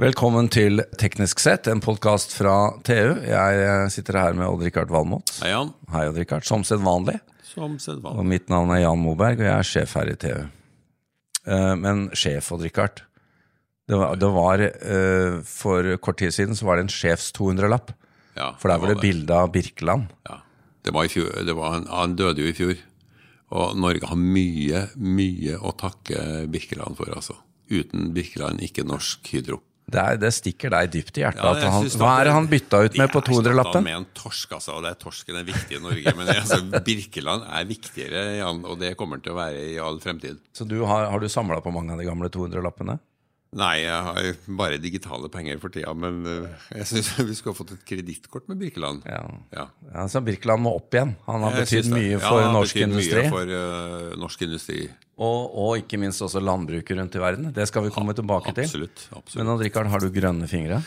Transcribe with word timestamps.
Velkommen 0.00 0.48
til 0.50 0.80
Teknisk 0.98 1.40
sett, 1.42 1.68
en 1.68 1.80
podkast 1.84 2.32
fra 2.34 2.54
TU. 2.86 3.12
Jeg 3.28 3.90
sitter 3.92 4.16
her 4.18 4.36
med 4.38 4.48
Odd-Rikard 4.48 4.90
Valmot. 4.92 5.34
Hei, 5.42 5.50
Jan. 5.52 5.72
Hei, 5.92 6.06
Odd-Rikard. 6.08 6.46
Som 6.48 6.64
sedvanlig. 6.66 7.18
Som 7.44 7.74
Og 8.08 8.24
mitt 8.24 8.48
navn 8.48 8.70
er 8.72 8.80
Jan 8.86 8.98
Moberg, 9.02 9.42
og 9.42 9.44
jeg 9.44 9.52
er 9.58 9.68
sjef 9.68 9.92
her 9.98 10.08
i 10.08 10.16
TU. 10.16 10.46
Eh, 11.44 11.74
Men 11.76 12.06
sjef, 12.16 12.48
Odd-Rikard 12.54 13.02
Det 13.90 13.96
var, 13.98 14.14
det 14.16 14.28
var 14.30 14.60
eh, 14.62 15.40
For 15.42 15.96
kort 15.98 16.20
tid 16.22 16.30
siden 16.32 16.54
så 16.54 16.64
var 16.68 16.76
det 16.78 16.84
en 16.86 16.92
sjefs 16.94 17.32
200-lapp. 17.36 17.90
Ja, 18.38 18.52
For 18.62 18.70
der 18.72 18.78
var 18.80 18.88
det 18.94 19.00
det. 19.00 19.02
bilde 19.02 19.34
av 19.36 19.50
Birkeland. 19.52 20.06
Ja. 20.30 20.38
Det 20.82 20.94
var 20.94 21.04
i 21.04 21.08
fjor, 21.12 21.28
det 21.44 21.54
var, 21.54 21.72
han- 21.76 21.86
han 21.90 22.16
døde 22.16 22.40
jo 22.40 22.48
i 22.48 22.56
fjor. 22.56 22.78
Og 23.52 23.76
Norge 23.76 24.06
har 24.08 24.16
mye, 24.16 24.86
mye 24.96 25.58
å 25.60 25.74
takke 25.76 26.46
Birkeland 26.48 26.96
for, 26.96 27.12
altså. 27.12 27.36
Uten 27.70 28.14
Birkeland, 28.14 28.62
ikke 28.64 28.86
norsk 28.88 29.28
Hydro. 29.34 29.60
Det, 29.92 29.98
er, 30.00 30.18
det 30.22 30.30
stikker 30.32 30.72
deg 30.72 30.90
dypt 30.94 31.18
i 31.18 31.24
hjertet. 31.24 31.42
Ja, 31.42 31.70
han, 31.74 31.88
hva 32.00 32.12
er 32.20 32.28
det 32.28 32.34
han 32.36 32.46
bytta 32.48 32.78
ut 32.86 32.94
med 32.96 33.10
på 33.12 33.20
Jeg 33.20 33.26
erstattet 33.26 33.32
200-lappen? 33.34 33.84
med 33.84 33.96
en 33.98 34.06
torsk, 34.16 34.54
altså. 34.56 34.76
Og 34.78 34.84
det 34.86 34.92
er 34.94 34.98
torsken 35.02 35.38
er 35.40 35.46
viktig 35.48 35.76
i 35.76 35.82
Norge. 35.82 36.14
Men 36.16 36.30
altså, 36.32 36.60
Birkeland 36.86 37.48
er 37.50 37.66
viktigere, 37.68 38.22
Jan, 38.38 38.62
og 38.64 38.78
det 38.80 38.94
kommer 39.00 39.20
til 39.20 39.34
å 39.34 39.40
være 39.40 39.64
i 39.74 39.78
all 39.82 39.98
fremtid. 40.00 40.38
Så 40.56 40.64
du 40.68 40.78
har, 40.88 41.08
har 41.12 41.20
du 41.20 41.28
samla 41.28 41.60
på 41.64 41.74
mange 41.74 41.92
av 41.92 42.00
de 42.00 42.06
gamle 42.08 42.30
200-lappene? 42.32 42.96
Nei, 43.52 43.82
jeg 43.82 44.04
har 44.06 44.28
bare 44.56 44.78
digitale 44.80 45.28
penger 45.32 45.58
for 45.60 45.72
tida, 45.74 45.92
men 45.92 46.22
øh, 46.24 46.46
jeg 46.72 46.88
syns 46.88 47.10
vi 47.28 47.34
skulle 47.36 47.52
ha 47.52 47.58
fått 47.58 47.74
et 47.74 47.82
kredittkort 47.88 48.48
med 48.48 48.62
Birkeland. 48.62 49.04
Ja. 49.04 49.26
Ja. 49.52 49.66
ja. 49.90 50.06
Så 50.08 50.22
Birkeland 50.24 50.64
må 50.64 50.72
opp 50.78 50.96
igjen. 50.96 51.12
Han 51.26 51.44
har 51.44 51.58
betydd 51.60 51.90
mye 51.92 52.20
for 52.22 52.40
ja, 52.40 52.48
norsk 52.54 52.80
industri. 52.80 53.26
Mye 53.26 53.34
for 53.34 53.52
uh, 53.52 54.16
norsk 54.22 54.46
industri. 54.48 54.80
Og, 55.20 55.40
og 55.52 55.82
ikke 55.82 56.00
minst 56.00 56.24
også 56.24 56.40
landbruket 56.40 56.96
rundt 56.96 57.18
i 57.18 57.20
verden. 57.20 57.52
Det 57.52 57.68
skal 57.68 57.84
vi 57.84 57.92
komme 57.92 58.16
tilbake 58.16 58.54
til. 58.56 58.64
Absolutt. 58.64 59.04
absolutt. 59.12 59.44
Men 59.44 59.60
Richard, 59.60 59.92
har 59.92 60.00
du 60.00 60.08
grønne 60.14 60.48
fingre? 60.48 60.80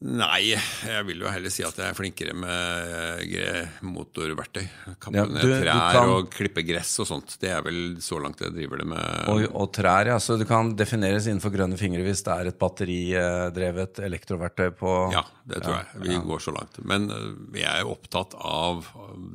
Nei, 0.00 0.54
jeg 0.56 1.04
vil 1.04 1.18
jo 1.20 1.28
heller 1.28 1.52
si 1.52 1.60
at 1.60 1.76
jeg 1.76 1.92
er 1.92 1.96
flinkere 1.96 2.32
med 2.32 3.82
motorverktøy. 3.84 4.62
Kappe 4.96 5.12
Ja, 5.18 5.26
ned 5.28 5.42
trær 5.44 5.92
kan- 5.92 6.08
og 6.08 6.30
klippe 6.32 6.62
gress 6.64 6.94
og 7.00 7.06
sånt. 7.10 7.34
Det 7.38 7.50
er 7.52 7.60
vel 7.60 7.96
så 8.00 8.16
langt 8.22 8.40
jeg 8.40 8.54
driver 8.54 8.78
det 8.80 8.86
med. 8.86 9.28
Og, 9.28 9.44
og 9.54 9.68
trær, 9.76 10.06
ja. 10.08 10.16
Så 10.16 10.38
du 10.40 10.46
kan 10.48 10.72
defineres 10.74 11.26
innenfor 11.28 11.52
grønne 11.52 11.76
fingre 11.76 12.00
hvis 12.06 12.22
det 12.24 12.32
er 12.32 12.48
et 12.48 12.58
batteridrevet 12.58 14.00
elektroverktøy 14.06 14.70
på 14.78 14.94
Ja, 15.12 15.22
det 15.44 15.60
tror 15.66 15.76
jeg. 15.76 16.00
Vi 16.06 16.16
går 16.30 16.40
så 16.46 16.54
langt. 16.56 16.80
Men 16.82 17.10
øh, 17.10 17.34
jeg 17.60 17.68
er 17.68 17.82
jo 17.84 17.92
opptatt 17.92 18.34
av 18.40 18.86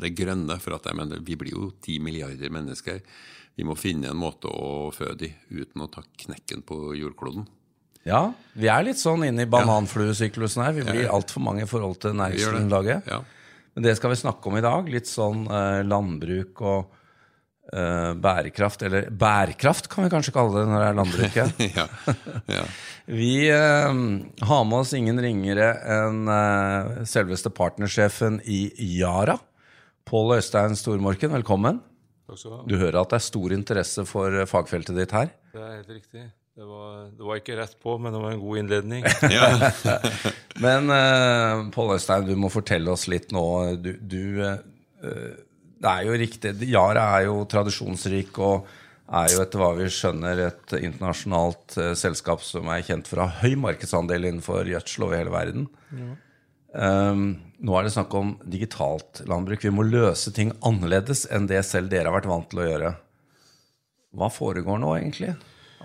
det 0.02 0.16
grønne, 0.18 0.58
for 0.60 0.80
at 0.80 0.90
jeg 0.90 0.98
mener, 0.98 1.22
vi 1.22 1.36
blir 1.36 1.54
jo 1.54 1.70
ti 1.80 2.00
milliarder 2.00 2.50
mennesker. 2.50 3.02
Vi 3.56 3.64
må 3.64 3.78
finne 3.78 4.10
en 4.10 4.18
måte 4.20 4.50
å 4.50 4.90
føde 4.92 5.20
de 5.28 5.30
uten 5.62 5.86
å 5.86 5.92
ta 5.94 6.02
knekken 6.26 6.66
på 6.66 6.96
jordkloden. 6.98 7.46
Ja, 8.06 8.28
vi 8.54 8.70
er 8.70 8.84
litt 8.86 9.00
sånn 9.02 9.24
inne 9.26 9.48
i 9.48 9.50
bananfluesyklusen 9.50 10.62
her. 10.62 10.76
Vi 10.78 10.84
blir 10.86 11.10
altfor 11.10 11.42
mange 11.42 11.64
i 11.66 11.70
forhold 11.70 11.98
til 12.04 12.14
næringsgrunnlaget. 12.20 13.08
Ja. 13.10 13.24
Men 13.76 13.88
det 13.88 13.96
skal 13.98 14.14
vi 14.14 14.20
snakke 14.20 14.52
om 14.52 14.60
i 14.60 14.64
dag. 14.64 14.92
Litt 14.94 15.10
sånn 15.10 15.48
eh, 15.50 15.80
landbruk 15.90 16.62
og 16.62 16.94
eh, 17.74 18.12
bærekraft. 18.22 18.86
Eller 18.86 19.10
bærekraft 19.10 19.90
kan 19.92 20.06
vi 20.06 20.14
kanskje 20.14 20.36
kalle 20.38 20.54
det 20.54 20.68
når 20.70 20.84
det 20.84 20.92
er 20.92 21.00
landbruket. 21.02 21.66
ja. 21.80 21.88
ja. 22.60 22.68
Vi 23.06 23.34
eh, 23.54 23.98
har 24.50 24.64
med 24.66 24.80
oss 24.80 24.94
ingen 24.98 25.20
ringere 25.22 25.74
enn 25.98 26.24
eh, 26.32 27.04
selveste 27.10 27.52
partnersjefen 27.54 28.40
i 28.46 28.64
Yara. 28.96 29.38
Pål 30.06 30.38
Øystein 30.38 30.78
Stormorken, 30.78 31.34
velkommen. 31.34 31.82
Takk 32.30 32.40
skal 32.42 32.54
du 32.54 32.58
ha. 32.58 32.64
Du 32.70 32.80
hører 32.80 33.02
at 33.02 33.14
det 33.14 33.20
er 33.20 33.30
stor 33.34 33.54
interesse 33.54 34.06
for 34.10 34.34
eh, 34.34 34.50
fagfeltet 34.50 34.98
ditt 34.98 35.14
her. 35.14 35.30
Det 35.54 35.62
er 35.62 35.78
helt 35.80 35.96
riktig. 36.00 36.26
Det 36.56 36.64
var, 36.64 37.00
det 37.12 37.26
var 37.28 37.40
ikke 37.42 37.56
rett 37.60 37.74
på, 37.84 37.98
men 38.00 38.14
det 38.16 38.20
var 38.24 38.32
en 38.32 38.40
god 38.40 38.58
innledning. 38.62 39.04
Men 40.64 40.88
uh, 40.88 41.66
Pål 41.76 41.98
Øystein, 41.98 42.28
du 42.30 42.38
må 42.40 42.48
fortelle 42.48 42.94
oss 42.94 43.10
litt 43.12 43.34
nå. 43.36 43.44
Du, 43.84 43.90
du 44.00 44.40
eh, 44.40 44.62
eh, 45.04 45.34
Det 45.84 45.90
er 45.92 46.06
jo 46.08 46.14
riktig. 46.22 46.54
Yara 46.72 47.10
er 47.18 47.26
jo 47.26 47.42
tradisjonsrik 47.52 48.40
og 48.40 48.70
er 49.20 49.34
jo 49.34 49.42
etter 49.44 49.60
hva 49.60 49.74
vi 49.76 49.90
skjønner 49.92 50.40
et 50.46 50.76
internasjonalt 50.80 51.76
uh, 51.76 51.90
selskap 52.00 52.46
som 52.48 52.72
er 52.72 52.86
kjent 52.88 53.12
for 53.12 53.20
å 53.20 53.26
ha 53.28 53.44
høy 53.44 53.58
markedsandel 53.60 54.30
innenfor 54.30 54.70
gjødsel 54.72 55.10
over 55.10 55.20
hele 55.20 55.34
verden. 55.34 55.66
Um, 56.72 57.26
nå 57.60 57.76
er 57.76 57.84
det 57.84 57.92
snakk 57.98 58.16
om 58.16 58.32
digitalt 58.48 59.26
landbruk. 59.28 59.68
Vi 59.68 59.74
må 59.76 59.84
løse 59.90 60.32
ting 60.32 60.56
annerledes 60.64 61.26
enn 61.28 61.52
det 61.52 61.60
selv 61.68 61.92
dere 61.92 62.08
har 62.08 62.16
vært 62.16 62.32
vant 62.32 62.48
til 62.54 62.64
å 62.64 62.70
gjøre. 62.70 62.94
Hva 64.16 64.32
foregår 64.32 64.80
nå, 64.80 64.96
egentlig, 64.96 65.34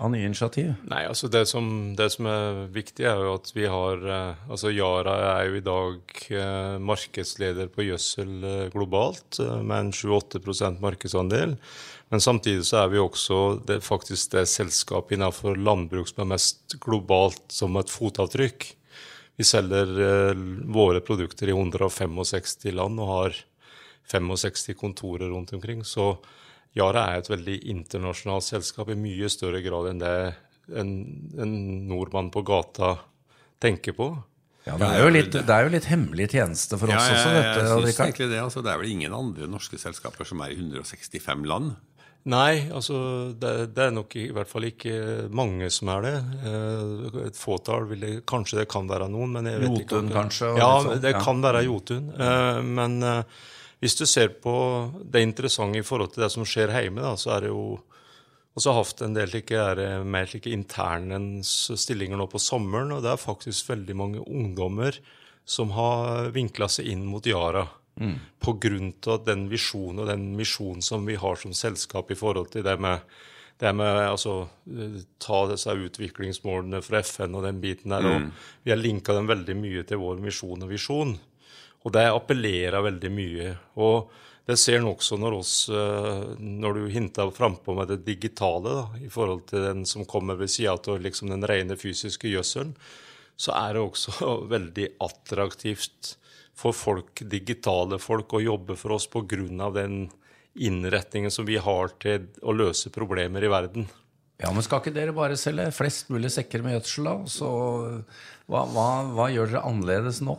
av 0.01 0.09
nye 0.11 0.25
initiativ? 0.25 0.71
Nei, 0.89 1.03
altså 1.05 1.29
det 1.31 1.43
som, 1.49 1.65
det 1.97 2.07
som 2.13 2.27
er 2.29 2.63
viktig, 2.73 3.05
er 3.05 3.21
jo 3.21 3.35
at 3.37 3.51
vi 3.53 3.67
har 3.69 4.01
eh, 4.01 4.41
Altså 4.51 4.71
Yara 4.73 5.13
er 5.35 5.49
jo 5.49 5.59
i 5.59 5.63
dag 5.65 6.15
eh, 6.33 6.75
markedsleder 6.81 7.69
på 7.73 7.85
gjødsel 7.85 8.31
eh, 8.47 8.67
globalt, 8.73 9.39
med 9.61 9.77
en 9.77 9.93
7-8 9.93 10.73
markedsandel. 10.81 11.55
Men 12.11 12.23
samtidig 12.23 12.65
så 12.67 12.81
er 12.81 12.91
vi 12.91 12.99
også 12.99 13.61
det, 13.67 13.79
faktisk 13.85 14.33
det 14.33 14.47
selskapet 14.49 15.15
innenfor 15.15 15.55
landbruk 15.55 16.09
som 16.09 16.25
er 16.25 16.33
mest 16.33 16.75
globalt 16.83 17.43
som 17.53 17.77
et 17.79 17.93
fotavtrykk. 17.93 18.67
Vi 19.39 19.47
selger 19.47 20.35
våre 20.69 20.99
produkter 21.01 21.49
i 21.49 21.55
165 21.55 22.67
land 22.75 22.99
og 22.99 23.13
har 23.13 23.39
65 24.11 24.75
kontorer 24.75 25.31
rundt 25.31 25.53
omkring. 25.55 25.85
Så 25.87 26.17
Yara 26.77 27.05
er 27.11 27.21
et 27.21 27.29
veldig 27.31 27.57
internasjonalt 27.73 28.45
selskap 28.47 28.91
i 28.93 28.97
mye 28.99 29.29
større 29.31 29.59
grad 29.65 29.89
enn 29.91 30.01
det 30.01 30.15
en, 30.71 30.91
en 31.41 31.55
nordmann 31.89 32.31
på 32.31 32.43
gata 32.47 32.93
tenker 33.61 33.95
på. 33.97 34.11
Ja, 34.63 34.75
det 34.77 34.87
er 34.87 34.99
jo 35.01 35.11
litt, 35.13 35.33
det 35.33 35.53
er 35.55 35.65
jo 35.65 35.71
litt 35.73 35.87
hemmelig 35.89 36.27
tjeneste 36.35 36.77
for 36.77 36.91
oss 36.93 37.07
Ja, 37.09 37.15
også, 37.15 37.29
Ja, 37.33 37.39
jeg, 37.41 37.69
synes 37.71 38.01
egentlig 38.03 38.27
det. 38.29 38.41
Altså, 38.43 38.61
det 38.61 38.71
er 38.71 38.81
vel 38.81 38.91
ingen 38.93 39.15
andre 39.17 39.47
norske 39.49 39.79
selskaper 39.81 40.27
som 40.29 40.43
er 40.45 40.53
i 40.53 40.59
165 40.59 41.47
land. 41.49 41.73
Nei, 42.29 42.67
altså 42.69 42.99
det, 43.41 43.51
det 43.73 43.87
er 43.87 43.93
nok 43.95 44.13
i 44.21 44.27
hvert 44.29 44.49
fall 44.51 44.67
ikke 44.67 44.93
mange 45.33 45.71
som 45.73 45.89
er 45.89 46.03
det. 46.05 46.13
Eh, 46.45 47.15
Et 47.31 47.39
fåtall 47.39 47.87
Kanskje 48.29 48.59
det 48.61 48.67
kan 48.69 48.85
være 48.89 49.07
noen, 49.09 49.33
men 49.33 49.49
jeg 49.49 49.63
vet 49.63 49.79
ikke. 49.79 49.97
Jotun, 49.97 50.11
kanskje, 50.13 50.51
Ja, 50.61 50.69
sånn, 50.85 51.01
det 51.01 51.15
kan 51.17 51.41
være 51.41 51.63
Jotun. 51.65 52.11
Eh, 52.13 52.61
Men 52.61 53.01
eh, 53.01 53.41
hvis 53.81 53.97
du 53.97 54.05
ser 54.05 54.35
på 54.43 54.53
det 55.01 55.23
interessante 55.25 55.79
i 55.81 55.85
forhold 55.85 56.13
til 56.13 56.23
det 56.25 56.29
som 56.33 56.45
skjer 56.45 56.73
hjemme, 56.75 57.01
da, 57.01 57.15
så 57.17 57.33
er 57.35 57.47
det 57.47 57.49
jo 57.49 57.63
også 58.57 58.75
hatt 58.75 59.01
en 59.05 59.15
del 59.15 59.31
slike, 59.31 59.57
er, 59.57 60.03
mer 60.05 60.27
slike 60.29 60.51
internens 60.53 61.71
stillinger 61.79 62.19
nå 62.19 62.27
på 62.29 62.41
sommeren, 62.41 62.93
og 62.93 63.01
det 63.01 63.13
er 63.13 63.21
faktisk 63.21 63.71
veldig 63.71 63.97
mange 63.97 64.21
ungdommer 64.21 64.99
som 65.47 65.73
har 65.73 66.29
vinkla 66.35 66.67
seg 66.69 66.91
inn 66.93 67.07
mot 67.09 67.25
Yara. 67.25 67.65
På 68.39 68.53
grunn 68.61 68.93
av 69.09 69.25
den 69.25 69.47
visjonen 69.51 70.03
og 70.03 70.11
den 70.11 70.29
misjonen 70.37 70.85
som 70.85 71.03
vi 71.05 71.17
har 71.19 71.41
som 71.41 71.53
selskap 71.53 72.11
i 72.11 72.17
forhold 72.17 72.51
til 72.53 72.63
det 72.65 72.77
med, 72.81 73.01
det 73.59 73.73
med 73.75 73.97
altså, 74.05 74.35
eh, 74.69 75.01
ta 75.21 75.41
disse 75.49 75.73
utviklingsmålene 75.87 76.81
fra 76.85 77.01
FN 77.03 77.35
og 77.35 77.43
den 77.49 77.59
biten 77.61 77.91
der. 77.93 78.05
og 78.05 78.29
Vi 78.63 78.71
har 78.71 78.79
linka 78.79 79.13
dem 79.17 79.27
veldig 79.27 79.57
mye 79.57 79.83
til 79.83 80.01
vår 80.01 80.21
misjon 80.23 80.63
og 80.63 80.71
visjon. 80.71 81.17
Og 81.81 81.93
det 81.95 82.07
appellerer 82.11 82.83
veldig 82.85 83.11
mye. 83.13 83.53
Og 83.81 84.11
det 84.49 84.57
ser 84.59 84.79
en 84.79 84.89
også 84.91 85.17
når, 85.21 85.37
oss, 85.37 85.53
eh, 85.69 86.23
når 86.37 86.77
du 86.77 86.87
hinter 86.93 87.31
frampå 87.33 87.75
med 87.77 87.91
det 87.93 88.01
digitale, 88.07 88.73
da, 88.81 89.01
i 89.01 89.09
forhold 89.11 89.45
til 89.51 89.65
den 89.65 89.85
som 89.89 90.05
kommer 90.09 90.39
ved 90.39 90.51
sida 90.51 90.75
av 90.75 91.01
liksom 91.01 91.31
den 91.33 91.45
rene 91.47 91.77
fysiske 91.79 92.31
gjødselen, 92.31 92.73
så 93.41 93.55
er 93.57 93.77
det 93.77 93.85
også 93.85 94.33
veldig 94.55 94.89
attraktivt 95.01 96.15
for 96.57 96.75
folk, 96.77 97.23
digitale 97.25 97.97
folk, 98.01 98.33
å 98.35 98.43
jobbe 98.43 98.77
for 98.77 98.97
oss 98.97 99.07
pga. 99.09 99.71
den 99.73 100.09
innretningen 100.53 101.31
som 101.31 101.47
vi 101.47 101.55
har 101.57 101.93
til 102.03 102.27
å 102.43 102.51
løse 102.51 102.91
problemer 102.91 103.43
i 103.43 103.49
verden. 103.49 103.87
Ja, 104.41 104.49
men 104.51 104.65
skal 104.65 104.81
ikke 104.81 104.93
dere 104.93 105.13
bare 105.15 105.37
selge 105.37 105.69
flest 105.71 106.09
mulig 106.09 106.31
sekker 106.33 106.63
med 106.65 106.75
gjødsel, 106.75 107.07
da? 107.07 107.15
Så 107.29 107.49
hva, 108.49 108.65
hva, 108.73 108.87
hva 109.15 109.29
gjør 109.31 109.53
dere 109.53 109.67
annerledes 109.69 110.19
nå? 110.25 110.35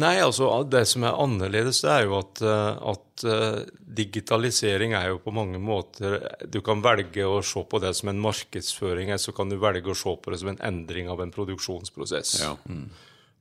Nei, 0.00 0.14
altså 0.24 0.46
det 0.72 0.86
som 0.88 1.04
er 1.04 1.18
annerledes, 1.20 1.82
det 1.84 1.90
er 1.92 2.06
jo 2.06 2.14
at, 2.16 2.40
eh, 2.40 2.78
at 2.94 3.24
eh, 3.28 3.58
digitalisering 4.00 4.94
er 4.96 5.10
jo 5.10 5.18
på 5.20 5.34
mange 5.36 5.60
måter 5.60 6.16
Du 6.48 6.62
kan 6.64 6.80
velge 6.80 7.26
å 7.28 7.42
se 7.44 7.60
på 7.68 7.80
det 7.82 7.92
som 7.98 8.08
en 8.08 8.22
markedsføring, 8.24 9.10
eller 9.10 9.20
så 9.20 9.34
kan 9.36 9.52
du 9.52 9.58
velge 9.60 9.92
å 9.92 9.98
se 9.98 10.14
på 10.16 10.32
det 10.32 10.40
som 10.40 10.48
en 10.54 10.62
endring 10.64 11.12
av 11.12 11.20
en 11.20 11.34
produksjonsprosess. 11.34 12.38
Ja. 12.40 12.54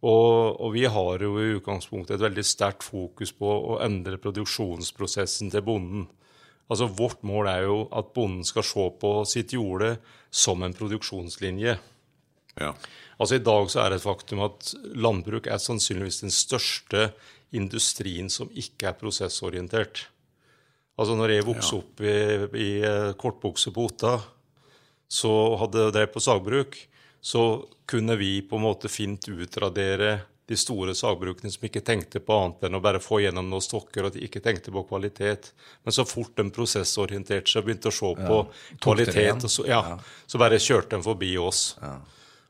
Og, 0.01 0.57
og 0.59 0.73
vi 0.75 0.83
har 0.89 1.23
jo 1.23 1.37
i 1.39 1.53
utgangspunktet 1.55 2.17
et 2.17 2.25
veldig 2.25 2.43
sterkt 2.43 2.83
fokus 2.83 3.31
på 3.37 3.47
å 3.47 3.79
endre 3.85 4.19
produksjonsprosessen 4.19 5.53
til 5.53 5.63
bonden. 5.63 6.07
Altså 6.71 6.89
Vårt 6.91 7.23
mål 7.27 7.47
er 7.51 7.65
jo 7.67 7.77
at 7.95 8.11
bonden 8.15 8.43
skal 8.47 8.65
se 8.65 8.89
på 8.99 9.13
sitt 9.29 9.53
jorde 9.55 9.95
som 10.27 10.63
en 10.63 10.75
produksjonslinje. 10.75 11.77
Ja. 12.59 12.73
Altså 13.21 13.37
I 13.37 13.43
dag 13.45 13.69
så 13.71 13.83
er 13.83 13.91
det 13.91 14.01
et 14.01 14.07
faktum 14.07 14.41
at 14.43 14.73
landbruk 14.97 15.47
er 15.47 15.61
sannsynligvis 15.61 16.23
den 16.23 16.33
største 16.33 17.11
industrien 17.55 18.31
som 18.31 18.49
ikke 18.57 18.89
er 18.91 18.97
prosessorientert. 18.99 20.07
Altså 20.99 21.15
når 21.17 21.35
jeg 21.35 21.47
vokste 21.47 21.75
Ja. 21.75 21.81
opp 21.81 22.01
i, 22.01 22.15
i 22.59 22.71
eh, 22.81 23.13
kortbukse 23.13 23.71
på 23.73 23.87
Otta, 23.89 24.19
så 25.11 25.31
hadde 25.59 25.85
jeg 25.85 25.93
drevet 25.95 26.13
på 26.13 26.23
sagbruk, 26.23 26.77
så 27.21 27.67
kunne 27.85 28.15
vi 28.17 28.41
på 28.41 28.55
en 28.57 28.65
måte 28.65 28.89
fint 28.89 29.27
utradere 29.27 30.21
de 30.51 30.57
store 30.57 30.93
sagbrukene 30.97 31.51
som 31.51 31.63
ikke 31.67 31.83
tenkte 31.85 32.19
på 32.23 32.35
annet 32.35 32.65
enn 32.67 32.75
å 32.75 32.81
bare 32.83 32.99
få 33.03 33.21
gjennom 33.23 33.47
noen 33.47 33.63
stokker, 33.63 34.07
og 34.07 34.15
de 34.15 34.23
ikke 34.25 34.41
tenkte 34.43 34.73
på 34.73 34.83
kvalitet. 34.89 35.51
Men 35.85 35.95
så 35.95 36.03
fort 36.07 36.33
de 36.35 36.47
prosessorienterte 36.51 37.47
seg 37.47 37.61
og 37.61 37.69
begynte 37.69 37.91
å 37.91 37.95
se 37.95 38.09
på 38.19 38.39
kvalitet, 38.83 39.45
så, 39.47 39.67
ja, 39.69 39.81
så, 40.25 40.41
bare 40.41 40.59
kjørte 40.59 40.97
de 40.97 41.05
forbi 41.05 41.31
oss. 41.39 41.75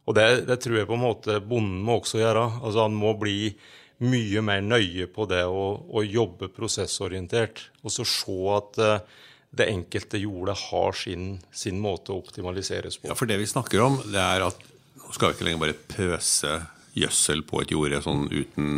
Og 0.09 0.17
det, 0.17 0.27
det, 0.47 0.57
tror 0.63 0.79
jeg 0.79 0.89
på 0.89 0.97
en 0.97 1.03
måte 1.03 1.37
bonden 1.45 1.81
må 1.85 1.99
også 1.99 2.21
gjøre. 2.21 2.47
Altså 2.61 2.87
Han 2.87 2.97
må 2.97 3.13
bli 3.19 3.53
mye 4.01 4.41
mer 4.41 4.63
nøye 4.65 5.05
på 5.13 5.27
det 5.29 5.43
å, 5.45 5.65
å 5.85 6.01
jobbe 6.01 6.49
prosessorientert, 6.49 7.67
og 7.85 7.93
så 7.93 8.05
se 8.07 8.37
at 8.55 8.79
uh, 8.81 9.19
det 9.53 9.67
enkelte 9.69 10.17
jordet 10.17 10.55
har 10.71 10.97
sin, 10.97 11.35
sin, 11.53 11.77
måte 11.83 12.13
å 12.13 12.21
optimaliseres 12.23 12.97
på. 12.97 13.11
Ja, 13.11 13.17
For 13.19 13.29
det 13.29 13.37
vi 13.41 13.49
snakker 13.51 13.83
om, 13.85 13.99
det 14.09 14.21
er 14.21 14.47
at 14.47 14.63
nå 15.03 15.13
skal 15.13 15.29
vi 15.29 15.37
ikke 15.37 15.47
lenger 15.49 15.63
bare 15.65 15.79
pøse 15.91 16.55
gjødsel 16.97 17.43
på 17.47 17.61
et 17.61 17.73
jorde 17.75 18.01
sånn 18.03 18.25
uten 18.31 18.71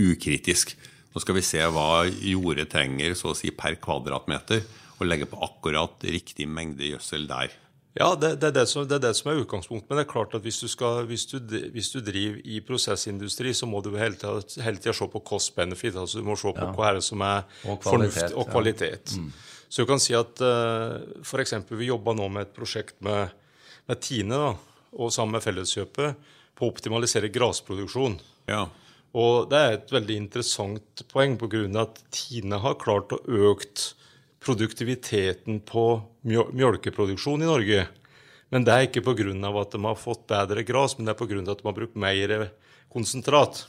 ukritisk. 0.00 0.76
Nå 1.10 1.22
skal 1.24 1.36
vi 1.36 1.44
se 1.44 1.64
hva 1.74 2.04
jordet 2.06 2.68
trenger 2.70 3.16
så 3.18 3.32
å 3.32 3.38
si 3.38 3.50
per 3.50 3.80
kvadratmeter, 3.82 4.62
og 5.00 5.08
legge 5.08 5.26
på 5.26 5.40
akkurat 5.42 6.04
riktig 6.04 6.46
mengde 6.46 6.92
gjødsel 6.92 7.24
der. 7.28 7.56
Ja, 7.98 8.12
det, 8.14 8.36
det, 8.38 8.52
er 8.52 8.54
det, 8.54 8.66
som, 8.70 8.84
det, 8.86 9.00
er 9.00 9.02
det, 9.02 9.16
som, 9.18 9.32
er 9.32 9.40
utgangspunktet. 9.42 9.88
Men 9.90 9.98
det 9.98 10.04
er 10.04 10.10
klart 10.12 10.34
at 10.38 10.44
hvis 10.46 10.60
du, 10.62 10.68
skal, 10.70 11.04
hvis 11.10 11.26
du, 11.26 11.38
hvis 11.74 11.90
du 11.90 11.98
driver 12.06 12.38
i 12.46 12.60
prosessindustri, 12.62 13.50
så 13.56 13.66
må 13.66 13.82
du 13.82 13.90
hele 13.98 14.14
tida, 14.14 14.94
se 14.94 15.08
på 15.10 15.22
cost 15.26 15.56
benefit. 15.56 15.98
altså 15.98 16.20
Du 16.20 16.28
må 16.28 16.36
se 16.38 16.52
på 16.54 16.68
ja. 16.68 16.70
hva 16.76 16.90
er 16.90 17.00
det 17.00 17.06
som 17.06 17.24
er 17.26 17.42
og 17.66 17.82
fornuft 17.82 18.36
og 18.38 18.50
kvalitet. 18.52 19.16
Ja. 19.16 19.24
Mm. 19.24 19.32
Så 19.70 19.82
du 19.82 19.90
kan 19.90 20.02
si 20.02 20.14
at 20.18 20.42
uh, 20.42 20.50
eh, 20.98 21.22
f.eks. 21.22 21.54
vi 21.70 21.90
jobber 21.90 22.16
nå 22.18 22.26
med 22.34 22.48
et 22.48 22.54
prosjekt 22.54 22.96
med, 23.06 23.30
med 23.86 24.00
Tine 24.02 24.38
da, 24.38 24.54
og 24.98 25.12
sammen 25.14 25.36
med 25.38 25.44
Felleskjøpet 25.44 26.30
på 26.58 26.66
å 26.66 26.72
optimalisere 26.72 27.30
grasproduksjon. 27.30 28.18
Ja. 28.50 28.64
Og 29.18 29.46
det 29.50 29.58
er 29.58 29.76
et 29.76 29.92
veldig 29.94 30.16
interessant 30.26 31.04
poeng 31.10 31.36
pga. 31.38 31.64
at 31.82 32.02
Tine 32.14 32.58
har 32.62 32.78
klart 32.82 33.14
å 33.14 33.22
økt 33.50 33.92
produktiviteten 34.40 35.60
på 35.68 35.84
mjølkeproduksjon 36.24 37.42
i 37.44 37.48
Norge. 37.48 37.84
Men 38.50 38.64
det 38.66 38.74
er 38.74 38.88
ikke 38.88 39.04
pga. 39.04 39.28
at 39.60 39.72
de 39.72 39.84
har 39.84 39.98
fått 39.98 40.26
bedre 40.26 40.64
gras, 40.66 40.96
men 40.98 41.06
det 41.06 41.14
er 41.14 41.20
pga. 41.20 41.44
at 41.52 41.62
de 41.62 41.68
har 41.68 41.76
brukt 41.76 41.96
mer 41.96 42.50
konsentrat. 42.92 43.66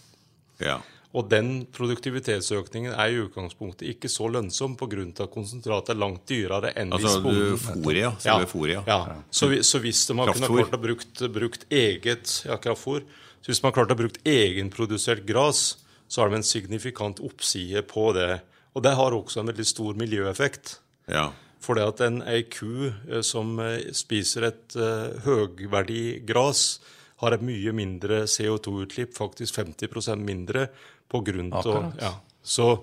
Ja. 0.59 0.79
Og 1.11 1.27
den 1.27 1.65
produktivitetsøkningen 1.75 2.93
er 2.95 3.11
i 3.11 3.17
utgangspunktet 3.19 3.83
ikke 3.91 4.09
så 4.09 4.29
lønnsom 4.31 4.77
pga. 4.79 5.03
at 5.25 5.33
konsentratet 5.33 5.93
er 5.93 5.99
langt 5.99 6.23
dyrere 6.27 6.71
enn 6.71 6.93
altså, 6.95 7.19
hvis 7.19 7.25
bonden 7.25 7.83
Foria, 7.83 8.13
ja. 8.23 8.37
Foria. 8.47 8.83
Ja. 8.87 9.17
Så, 9.29 9.51
så, 9.67 9.81
hvis 9.83 10.05
de 10.07 10.17
har 10.17 10.31
kunnet 10.31 10.53
klart 10.55 10.77
å 10.77 10.81
brukt, 10.81 11.25
brukt 11.35 11.67
eget 11.69 12.37
ja, 12.47 12.55
kraftfôr, 12.55 13.03
så 13.41 13.51
hvis 13.51 13.61
man 13.61 13.71
har 13.71 13.81
klart 13.81 13.91
å 13.91 13.99
brukt 13.99 14.21
egenprodusert 14.23 15.27
gras, 15.27 15.81
så 16.07 16.21
har 16.21 16.31
de 16.31 16.39
en 16.39 16.47
signifikant 16.47 17.19
oppside 17.23 17.83
på 17.89 18.11
det. 18.15 18.39
Og 18.75 18.83
det 18.85 18.95
har 18.95 19.15
også 19.15 19.41
en 19.41 19.51
veldig 19.51 19.67
stor 19.67 19.97
miljøeffekt. 19.99 20.77
Ja. 21.11 21.29
For 21.61 21.77
det 21.77 21.85
at 21.89 22.01
en 22.05 22.21
ei 22.25 22.45
ku 22.49 22.87
eh, 22.89 23.21
som 23.25 23.59
eh, 23.61 23.91
spiser 23.95 24.47
et 24.49 24.77
uh, 24.79 25.13
høgverdig 25.25 26.23
gras, 26.27 26.79
har 27.21 27.35
et 27.35 27.43
mye 27.45 27.73
mindre 27.77 28.23
CO2-utslipp, 28.25 29.13
faktisk 29.13 29.59
50% 29.59 30.23
mindre, 30.25 30.69
på 31.11 31.21
grunn 31.27 31.51
til 31.61 31.89
ja. 31.99 32.15
Så, 32.41 32.79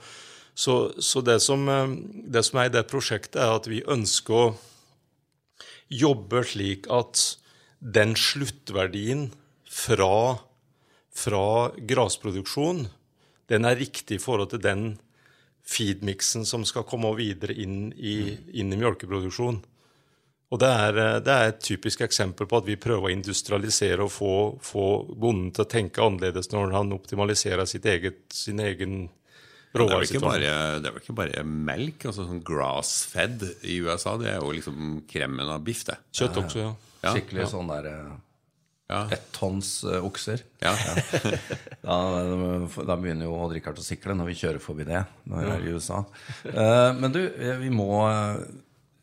så, 0.54 0.74
så 1.02 1.22
det, 1.26 1.40
som, 1.42 1.64
eh, 1.72 1.96
det, 2.28 2.44
som, 2.46 2.60
er 2.60 2.70
i 2.70 2.74
det 2.76 2.84
prosjektet, 2.90 3.40
er 3.42 3.56
at 3.56 3.66
vi 3.70 3.82
ønsker 3.82 4.36
å 4.36 4.54
jobbe 5.88 6.44
slik 6.46 6.86
at 6.92 7.24
den 7.80 8.14
sluttverdien 8.18 9.30
fra, 9.64 10.38
fra 11.14 11.44
grasproduksjon, 11.78 12.86
den 13.48 13.64
er 13.64 13.80
riktig 13.80 14.18
i 14.18 14.22
forhold 14.22 14.52
til 14.52 14.62
den 14.62 14.88
feedmiksen 15.68 16.46
som 16.48 16.64
skal 16.68 16.86
komme 16.88 17.10
videre 17.18 17.56
inn 17.56 17.90
i, 17.92 18.36
inn 18.56 18.72
i 18.72 18.78
mjølkeproduksjon. 18.80 19.60
Og 20.48 20.60
det 20.62 20.68
er, 20.68 20.98
eh, 21.02 21.18
det 21.20 21.34
er, 21.34 21.50
et 21.50 21.60
typisk 21.60 22.00
eksempel 22.06 22.48
på 22.48 22.62
at 22.62 22.68
vi 22.68 22.78
prøver 22.80 23.10
å 23.10 23.12
industrialisere 23.12 24.06
og 24.06 24.12
få, 24.14 24.34
få 24.64 24.86
bonden 25.12 25.52
til 25.52 25.66
å 25.66 25.68
tenke 25.68 26.04
annerledes 26.04 26.48
når 26.54 26.72
han 26.76 26.94
optimaliserer 26.96 27.68
sitt 27.68 27.88
eget, 27.88 28.22
sin 28.32 28.62
egen 28.64 29.02
råvaresituasjon. 29.76 30.46
Det 30.46 30.88
er 30.88 30.94
vel 30.94 31.02
ikke 31.02 31.18
bare 31.18 31.44
melk? 31.44 32.08
altså 32.08 32.24
sånn 32.24 32.40
Grass-fed 32.46 33.44
i 33.68 33.76
USA, 33.84 34.16
det 34.20 34.32
er 34.32 34.40
jo 34.40 34.54
liksom 34.56 35.02
kremen 35.10 35.52
av 35.52 35.60
biff, 35.66 35.84
det. 35.90 35.98
Kjøtt 36.16 36.40
også, 36.44 36.64
ja. 36.64 36.72
ja 37.04 37.12
Skikkelig 37.12 37.44
ja. 37.44 37.50
sånn 37.52 37.68
der 37.74 37.92
eh, 37.92 38.16
ja. 38.88 39.02
ett 39.12 39.26
tonns 39.36 39.84
uh, 39.84 39.98
okser. 40.04 40.42
Ja. 40.64 40.72
da, 41.84 41.98
da, 42.80 42.96
begynner 42.96 43.28
jo 43.28 43.36
Odd 43.36 43.56
Rikard 43.56 43.80
å 43.80 43.84
sikle 43.84 44.16
når 44.16 44.30
vi 44.32 44.38
kjører 44.40 44.62
forbi 44.64 44.88
det 44.88 45.02
når 45.28 45.44
vi 45.44 45.52
er 45.52 45.66
i 45.66 45.74
USA. 45.76 46.00
Uh, 46.48 46.90
men 46.98 47.12
du, 47.14 47.20
vi 47.60 47.70
må 47.74 47.90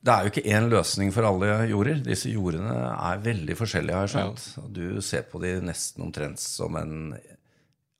det 0.06 0.14
er 0.14 0.26
jo 0.26 0.32
ikke 0.34 0.50
én 0.54 0.68
løsning 0.70 1.10
for 1.14 1.26
alle 1.26 1.64
jorder. 1.72 2.02
Disse 2.06 2.30
jordene 2.30 2.74
er 2.94 3.22
veldig 3.26 3.56
forskjellige, 3.58 3.96
har 3.98 4.06
jeg 4.06 4.14
skjønt. 4.14 4.44
Ja. 4.54 4.66
Du 4.76 5.02
ser 5.06 5.24
på 5.32 5.42
de 5.42 5.56
nesten 5.66 6.06
omtrent 6.06 6.42
som 6.42 6.78
en 6.78 7.16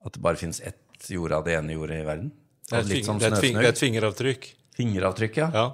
At 0.06 0.14
det 0.14 0.22
bare 0.22 0.38
fins 0.38 0.62
ett 0.62 1.10
jord 1.10 1.34
av 1.34 1.48
det 1.48 1.56
ene 1.58 1.74
jordet 1.74 2.04
i 2.04 2.06
verden. 2.06 2.30
Det 2.70 2.78
er, 2.78 2.86
et, 2.86 3.10
det 3.10 3.32
er, 3.32 3.66
et 3.72 3.82
fingeravtrykk. 3.82 4.46
Fingeravtrykk, 4.78 5.42
ja. 5.42 5.50
ja. 5.54 5.66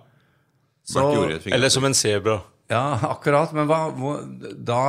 Så, 0.88 1.04
eller 1.52 1.70
som 1.70 1.86
en 1.88 1.96
sebra. 1.96 2.40
Ja, 2.72 2.84
akkurat. 3.12 3.52
Men 3.56 3.68
hva, 3.68 3.82
da 4.56 4.84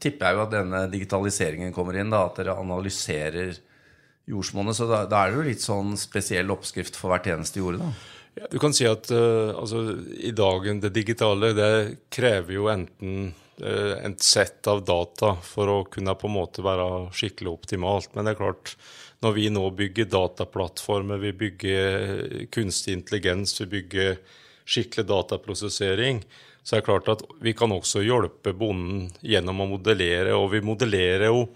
tipper 0.00 0.30
jeg 0.30 0.38
jo 0.38 0.44
at 0.46 0.54
denne 0.54 0.84
digitaliseringen 0.92 1.74
kommer 1.76 1.98
inn. 2.00 2.12
Da, 2.12 2.24
at 2.30 2.40
dere 2.40 2.56
analyserer 2.60 3.58
jordsmonnet. 4.30 4.78
Så 4.78 4.88
da, 4.90 5.04
da, 5.10 5.24
er 5.24 5.34
det 5.34 5.40
jo 5.40 5.50
litt 5.50 5.64
sånn 5.64 5.92
spesiell 6.00 6.52
oppskrift 6.54 6.98
for 6.98 7.12
hvert 7.12 7.28
eneste 7.34 7.62
jorde, 7.62 7.84
da. 7.84 7.92
Ja, 8.38 8.46
du 8.46 8.60
kan 8.62 8.70
si 8.70 8.84
at 8.86 9.08
uh, 9.10 9.50
altså, 9.58 9.80
i 10.22 10.30
dagen 10.30 10.78
det 10.78 10.92
digitale 10.94 11.48
det 11.50 11.72
krever 12.14 12.54
jo 12.54 12.68
enten 12.70 13.32
uh, 13.58 13.94
et 14.06 14.22
sett 14.22 14.68
av 14.70 14.84
data 14.86 15.32
for 15.42 15.72
å 15.72 15.78
kunne 15.90 16.14
på 16.14 16.28
en 16.28 16.36
måte 16.36 16.62
være 16.62 17.08
skikkelig 17.16 17.50
optimalt. 17.50 18.14
Men 18.14 18.28
det 18.28 18.36
er 18.36 18.38
klart, 18.38 18.76
når 19.26 19.34
vi 19.34 19.48
nå 19.50 19.64
bygger 19.82 20.12
dataplattformer, 20.14 21.18
vi 21.26 21.34
bygger 21.42 22.46
kunstig 22.54 23.00
intelligens, 23.00 23.58
vi 23.64 23.68
bygger 23.74 24.14
skikkelig 24.70 25.08
dataprosessering, 25.08 26.22
så 26.62 26.76
er 26.76 26.82
det 26.82 26.86
klart 26.86 27.08
at 27.10 27.24
vi 27.42 27.54
kan 27.56 27.72
også 27.72 28.04
hjelpe 28.04 28.52
bonden 28.56 29.08
gjennom 29.24 29.64
å 29.64 29.68
modellere. 29.72 30.36
Og 30.36 30.52
vi 30.54 30.62
modellerer 30.64 31.30
jo 31.30 31.48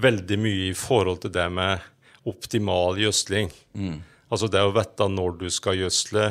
veldig 0.00 0.38
mye 0.40 0.68
i 0.70 0.76
forhold 0.76 1.22
til 1.24 1.34
det 1.34 1.46
med 1.54 1.86
optimal 2.28 2.98
gjødsling. 3.00 3.50
Mm. 3.72 3.98
Altså 4.30 4.50
det 4.50 4.62
å 4.62 4.72
vite 4.74 5.08
når 5.10 5.36
du 5.40 5.48
skal 5.54 5.78
gjødsle, 5.80 6.30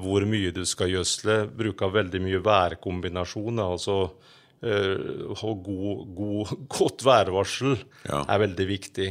hvor 0.00 0.24
mye 0.30 0.52
du 0.54 0.62
skal 0.68 0.92
gjødsle, 0.92 1.42
bruke 1.58 1.88
veldig 1.90 2.20
mye 2.22 2.42
værkombinasjoner. 2.46 3.72
altså 3.74 3.96
uh, 4.06 5.42
god, 5.66 6.14
god, 6.14 6.54
godt 6.78 7.04
værvarsel 7.06 7.74
ja. 8.06 8.22
er 8.22 8.44
veldig 8.46 8.68
viktig. 8.70 9.10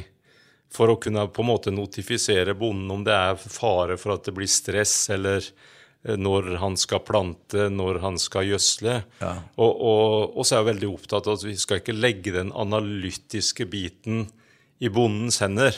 For 0.72 0.92
å 0.92 1.00
kunne 1.02 1.26
på 1.34 1.44
en 1.44 1.50
måte 1.50 1.74
notifisere 1.74 2.54
bonden 2.56 2.92
om 2.94 3.04
det 3.04 3.16
er 3.16 3.40
fare 3.42 3.98
for 3.98 4.16
at 4.16 4.28
det 4.28 4.36
blir 4.38 4.50
stress, 4.50 5.10
eller 5.16 5.42
eh, 5.42 5.79
når 6.04 6.54
han 6.62 6.78
skal 6.80 7.04
plante, 7.04 7.68
når 7.74 8.00
han 8.04 8.20
skal 8.22 8.48
gjødsle. 8.48 8.96
Ja. 9.20 9.34
Og, 9.60 9.70
og, 9.74 10.38
og, 10.38 10.46
så 10.46 10.56
er 10.56 10.62
jeg 10.62 10.72
veldig 10.74 10.92
opptatt 10.94 11.28
av 11.28 11.40
at 11.40 11.48
vi 11.48 11.56
skal 11.60 11.82
ikke 11.82 11.98
legge 11.98 12.36
den 12.38 12.54
analytiske 12.56 13.68
biten 13.70 14.28
i 14.80 14.92
bondens 14.92 15.42
hender. 15.44 15.76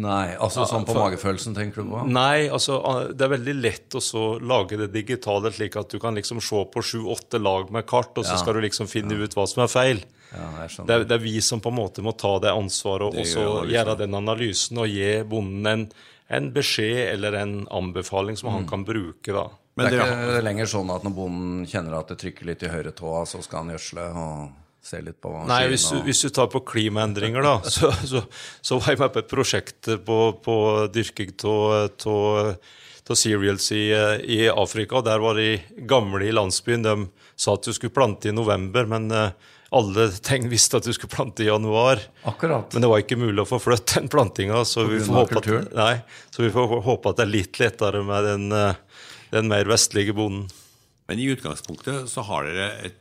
Nei, 0.00 0.32
altså 0.40 0.64
sånn 0.64 0.86
på 0.88 0.94
magefølelsen, 0.96 1.52
tenker 1.56 1.82
du 1.82 1.90
på? 1.90 2.02
Nei, 2.08 2.48
altså 2.48 2.78
det 3.12 3.26
er 3.26 3.32
veldig 3.34 3.54
lett 3.58 3.96
å 3.98 4.22
lage 4.40 4.78
det 4.80 4.88
digitale 4.94 5.52
slik 5.52 5.76
at 5.76 5.92
du 5.92 5.98
kan 6.00 6.16
liksom 6.16 6.40
se 6.40 6.62
på 6.72 6.84
sju-åtte 6.84 7.40
lag 7.40 7.68
med 7.74 7.84
kart, 7.88 8.14
og 8.16 8.24
så 8.24 8.38
ja. 8.38 8.40
skal 8.40 8.56
du 8.56 8.62
liksom 8.64 8.88
finne 8.88 9.18
ja. 9.18 9.26
ut 9.26 9.36
hva 9.36 9.44
som 9.48 9.64
er 9.66 9.72
feil. 9.72 10.00
Ja, 10.32 10.46
det, 10.64 10.94
er, 10.94 11.04
det, 11.04 11.18
er, 11.18 11.20
vi 11.20 11.34
som 11.44 11.60
på 11.60 11.68
en 11.68 11.76
måte 11.76 12.04
må 12.04 12.14
ta 12.16 12.38
det 12.40 12.54
ansvaret 12.56 13.20
og 13.20 13.28
så 13.28 13.44
gjøre 13.68 13.98
den 14.00 14.16
analysen 14.16 14.80
og 14.80 14.88
gi 14.88 15.18
bonden 15.28 15.68
en, 15.68 15.84
en, 16.32 16.48
beskjed 16.54 17.02
eller 17.12 17.36
en 17.42 17.58
anbefaling 17.68 18.38
som 18.40 18.48
mm. 18.48 18.54
han 18.56 18.70
kan 18.70 18.86
bruke. 18.88 19.32
da. 19.32 19.46
Men 19.76 19.88
det 19.88 20.00
er 20.00 20.10
ikke 20.12 20.42
lenger 20.44 20.72
sånn 20.74 20.90
at 20.92 21.04
når 21.06 21.14
bonden 21.16 21.62
kjenner 21.68 22.00
at 22.00 22.12
det 22.12 22.18
trykker 22.20 22.48
litt 22.48 22.64
i 22.66 22.72
høyre 22.72 22.92
tåa, 22.96 23.22
så 23.28 23.40
skal 23.44 23.64
han 23.64 23.72
gjødsle? 23.76 24.08
og 24.24 24.50
se 24.82 24.98
litt 24.98 25.20
på 25.22 25.30
Nei, 25.46 25.60
hvis 25.70 25.84
du, 25.92 26.00
hvis 26.02 26.24
du, 26.24 26.28
tar 26.34 26.48
på 26.50 26.62
klimaendringer, 26.66 27.44
da, 27.46 27.54
så, 27.70 27.92
så, 28.02 28.24
så, 28.58 28.78
var 28.80 28.90
jeg 28.90 29.02
med 29.04 29.14
på 29.14 29.22
et 29.22 29.30
prosjekt 29.30 29.90
på, 30.06 30.18
på 30.42 30.56
dyrking 30.90 31.36
av 31.46 33.16
cereals 33.18 33.68
i, 33.74 33.84
i, 34.26 34.40
Afrika. 34.50 34.98
og 34.98 35.06
Der 35.06 35.22
var 35.22 35.38
de 35.38 35.56
gamle 35.88 36.26
i 36.26 36.34
landsbyen. 36.34 36.86
De 36.86 36.96
sa 37.38 37.54
at 37.54 37.66
du 37.66 37.74
skulle 37.74 37.94
plante 37.94 38.30
i 38.30 38.34
november, 38.34 38.86
men 38.90 39.10
uh, 39.10 39.30
alle 39.72 40.08
tegn 40.24 40.48
visste 40.52 40.78
at 40.78 40.86
du 40.86 40.92
skulle 40.92 41.12
plante 41.12 41.44
i 41.44 41.48
januar. 41.48 42.00
Akkurat. 42.28 42.72
Men 42.72 42.84
det 42.84 42.90
var 42.92 43.02
ikke 43.02 43.20
mulig 43.20 43.44
å 43.44 43.48
få 43.48 43.60
flytt 43.62 43.94
den 43.96 44.10
plantinga, 44.12 44.64
så, 44.68 44.86
vi 44.88 45.00
får, 45.00 45.20
håpe 45.22 45.42
at, 45.42 45.76
nei, 45.76 45.94
så 46.30 46.44
vi 46.44 46.50
får 46.54 46.74
håpe 46.86 47.12
at 47.12 47.20
det 47.20 47.26
er 47.26 47.32
litt 47.32 47.62
lettere 47.62 48.02
med 48.06 48.28
den, 48.28 48.48
uh, 48.52 49.06
den 49.32 49.48
mer 49.52 49.70
vestlige 49.70 50.14
bonden. 50.16 50.48
Men 51.10 51.20
i 51.20 51.30
utgangspunktet 51.32 52.08
så 52.08 52.24
har 52.28 52.46
dere 52.48 52.68
et 52.86 52.98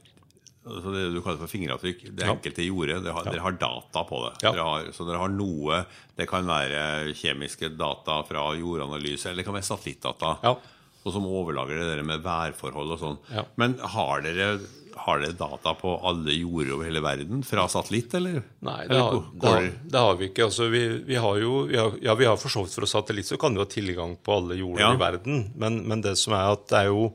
altså 0.61 0.91
det 0.93 1.07
du 1.09 1.21
kaller 1.23 1.39
for 1.41 1.49
fingeravtrykk, 1.49 2.03
det 2.13 2.25
Ja. 2.25 2.33
enkelte 2.35 2.65
jordet, 2.65 2.99
det 3.03 3.13
har, 3.13 3.25
dere 3.25 3.41
har 3.41 3.55
data 3.57 4.03
på 4.05 4.19
det. 4.27 4.33
Ja. 4.43 4.51
Dere 4.51 4.65
har, 4.67 4.91
så 4.93 5.07
dere 5.07 5.17
har 5.17 5.31
noe 5.33 5.85
Det 6.15 6.27
kan 6.29 6.45
være 6.45 7.15
kjemiske 7.17 7.71
data 7.73 8.21
fra 8.27 8.43
jordanalyse, 8.53 9.29
eller 9.29 9.41
det 9.41 9.45
kan 9.47 9.55
være 9.55 9.65
satellittdata. 9.65 10.37
Ja. 10.43 10.55
Og 11.03 11.13
som 11.15 11.25
overlager 11.25 11.79
det 11.81 11.87
der 11.95 12.03
med 12.05 12.21
værforhold 12.21 12.91
og 12.93 12.99
sånn. 13.01 13.17
Ja. 13.33 13.43
Men 13.57 13.73
har 13.95 14.21
dere, 14.21 14.59
har 15.01 15.21
dere 15.23 15.33
data 15.33 15.73
på 15.79 15.95
alle 16.05 16.35
jorder 16.35 16.75
over 16.75 16.85
hele 16.85 17.01
verden 17.01 17.41
fra 17.47 17.63
satellitt, 17.71 18.13
eller? 18.19 18.43
Nei, 18.67 18.83
det 18.91 18.99
har, 19.01 19.17
det 19.33 19.49
har, 19.55 19.69
det 19.95 20.03
har 20.05 20.19
vi 20.19 20.27
ikke. 20.29 20.45
Altså, 20.45 20.67
vi, 20.69 20.83
vi 21.07 21.17
har 21.17 21.39
jo, 21.41 21.55
vi 21.71 21.79
har, 21.81 21.95
ja, 22.05 22.13
vi 22.19 22.27
har 22.29 22.37
for 22.37 22.53
så 22.53 22.61
vidt 22.67 22.77
fra 22.77 22.89
satellitt 22.91 23.31
så 23.31 23.39
kan 23.41 23.57
vi 23.57 23.63
ha 23.63 23.69
tilgang 23.71 24.13
på 24.21 24.35
alle 24.37 24.59
jorder 24.61 24.85
Ja. 24.85 24.93
i 24.93 25.01
verden. 25.01 25.47
Men, 25.57 25.81
men 25.89 26.05
det 26.05 26.13
som 26.21 26.37
er 26.37 26.51
at 26.53 26.67
det 26.69 26.83
er, 26.83 26.91
jo, 26.93 27.07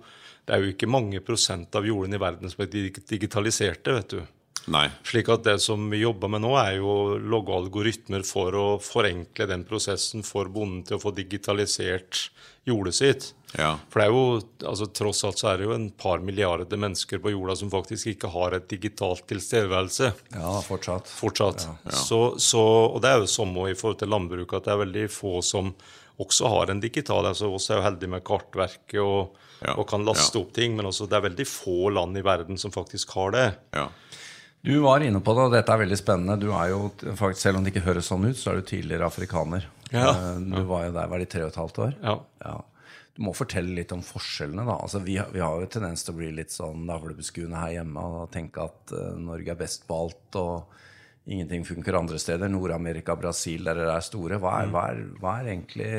det 0.50 0.56
er 0.58 0.64
jo 0.66 0.72
ikke 0.74 0.90
mange 0.90 1.22
prosent 1.22 1.78
av 1.78 1.86
jordene 1.86 2.18
i 2.18 2.24
verden 2.26 2.50
som 2.50 2.66
er 2.66 2.74
digitaliserte, 3.06 3.94
vet 4.00 4.16
du. 4.16 4.24
Nei. 4.66 4.88
Slik 5.06 5.28
at 5.30 5.44
det 5.46 5.60
som 5.62 5.84
vi 5.92 6.00
jobber 6.02 6.26
med 6.34 6.42
nå, 6.42 6.56
er 6.58 6.80
jo 6.80 6.90
å 6.90 7.18
logge 7.22 7.54
algoritmer 7.54 8.24
for 8.26 8.50
å 8.58 8.66
forenkle 8.82 9.46
den 9.46 9.62
prosessen 9.68 10.26
for 10.26 10.50
bonden 10.50 10.82
til 10.88 10.98
å 10.98 11.02
få 11.04 11.12
digitalisert 11.14 12.24
jordet 12.66 12.94
sitt. 12.98 13.28
Ja. 13.56 13.76
For 13.88 14.00
det 14.02 14.06
er 14.08 14.12
jo, 14.12 14.22
altså 14.68 14.88
tross 14.92 15.22
alt 15.24 15.38
så 15.40 15.52
er 15.52 15.60
det 15.60 15.68
jo 15.68 15.74
en 15.76 15.86
par 15.96 16.18
milliarder 16.20 16.76
mennesker 16.76 17.20
på 17.22 17.30
jorda 17.32 17.54
som 17.56 17.70
faktisk 17.72 18.10
ikke 18.10 18.28
har 18.34 18.56
et 18.58 18.66
digitalt 18.68 19.22
tilstedeværelse 19.30 20.10
Ja, 20.34 20.56
fortsatt. 20.66 21.06
fortsatt. 21.08 21.66
Så, 21.94 22.18
så, 22.42 22.60
og 22.90 22.98
det 23.04 23.12
er 23.14 23.22
jo 23.22 23.30
samme 23.30 23.70
i 23.70 23.76
forhold 23.78 24.00
til 24.02 24.10
landbruket, 24.12 24.58
at 24.58 24.64
det 24.68 24.74
er 24.74 24.82
veldig 24.82 25.06
få 25.14 25.38
som 25.46 25.70
også 26.18 26.48
har 26.48 26.70
en 26.72 26.80
digital. 26.80 27.26
altså 27.30 27.48
oss 27.54 27.70
er 27.70 27.76
jo 27.80 27.86
heldige 27.86 28.08
med 28.16 28.24
kartverket 28.26 29.00
og, 29.02 29.36
Ja, 29.64 29.72
og 29.80 29.86
kan 29.88 30.04
laste 30.04 30.36
ja. 30.36 30.42
opp 30.44 30.50
ting, 30.52 30.74
men 30.76 30.84
også 30.90 31.06
det 31.08 31.16
er 31.16 31.22
veldig 31.30 31.46
få 31.48 31.88
land 31.88 32.18
i 32.18 32.22
verden 32.26 32.58
som 32.60 32.70
faktisk 32.74 33.14
har 33.16 33.30
det. 33.32 33.46
Ja. 33.72 33.86
Du 34.66 34.74
var 34.82 35.00
inne 35.00 35.20
på 35.24 35.32
det, 35.32 35.44
og 35.46 35.52
dette 35.54 35.72
er 35.72 35.80
veldig 35.80 35.96
spennende. 35.96 36.36
Du 36.42 36.50
er 36.52 36.74
jo, 36.74 36.90
faktisk, 37.16 37.40
Selv 37.40 37.56
om 37.56 37.64
det 37.64 37.72
ikke 37.72 37.86
høres 37.86 38.08
sånn 38.10 38.26
ut, 38.28 38.36
så 38.36 38.50
er 38.52 38.58
du 38.60 38.66
tidligere 38.68 39.06
afrikaner. 39.08 39.64
Ja. 39.94 40.10
Eh, 40.10 40.40
Du 40.52 40.60
var 40.68 40.84
jo 40.88 40.92
der 40.92 41.06
var 41.08 41.18
de 41.22 41.28
tre 41.30 41.44
og 41.46 41.52
et 41.54 41.60
halvt 41.62 41.78
år. 41.86 41.94
Ja. 42.02 42.56
Du 43.16 43.22
må 43.24 43.32
fortelle 43.36 43.72
litt 43.78 43.94
om 43.96 44.02
forskjellene. 44.04 44.66
da. 44.68 44.76
Altså, 44.76 45.00
vi, 45.04 45.16
vi 45.32 45.40
har 45.40 45.60
jo 45.62 45.68
tendens 45.72 46.04
til 46.04 46.12
å 46.12 46.18
bli 46.18 46.30
litt 46.36 46.52
sånn 46.52 46.84
navlebeskuende 46.88 47.62
her 47.62 47.78
hjemme 47.78 48.04
og 48.20 48.30
tenke 48.34 48.66
at 48.68 48.92
uh, 48.92 49.14
Norge 49.16 49.54
er 49.54 49.60
best 49.60 49.86
på 49.88 50.00
alt 50.04 50.38
og 50.40 50.76
ingenting 51.26 51.64
funker 51.66 51.96
andre 51.98 52.20
steder. 52.22 52.50
Nord-Amerika, 52.52 53.16
Brasil, 53.18 53.64
der 53.66 53.80
dere 53.80 53.96
er 53.96 54.04
store. 54.04 54.38
Hva 54.42 54.60
er, 54.60 54.72
hva, 54.72 54.88
er, 54.92 55.04
hva 55.20 55.36
er 55.40 55.52
egentlig 55.56 55.92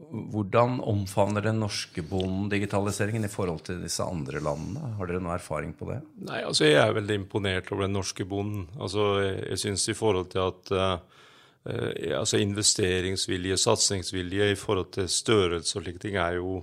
Hvordan 0.00 0.78
omfavner 0.88 1.44
den 1.44 1.58
norske 1.60 2.00
bonden 2.08 2.46
digitaliseringen 2.48 3.26
i 3.26 3.28
forhold 3.28 3.66
til 3.66 3.82
disse 3.82 4.00
andre 4.00 4.40
landene? 4.40 4.94
Har 4.96 5.10
dere 5.10 5.20
noe 5.20 5.34
erfaring 5.34 5.74
på 5.76 5.90
det? 5.90 5.98
Nei, 6.24 6.38
altså 6.46 6.64
Jeg 6.64 6.78
er 6.80 6.94
veldig 6.96 7.18
imponert 7.18 7.68
over 7.74 7.84
den 7.84 7.98
norske 7.98 8.24
bonden. 8.24 8.62
Altså 8.80 9.10
Jeg, 9.20 9.34
jeg 9.50 9.62
syns 9.64 9.84
i 9.92 9.96
forhold 9.98 10.30
til 10.32 10.46
at 10.46 10.72
eh, 10.72 11.20
altså 11.64 12.38
Investeringsvilje, 12.40 13.58
satsingsvilje 13.60 14.52
i 14.52 14.58
forhold 14.58 14.94
til 14.96 15.10
størrelse 15.12 15.76
og 15.76 15.84
slike 15.84 16.00
ting 16.00 16.16
er 16.16 16.38
jo 16.38 16.62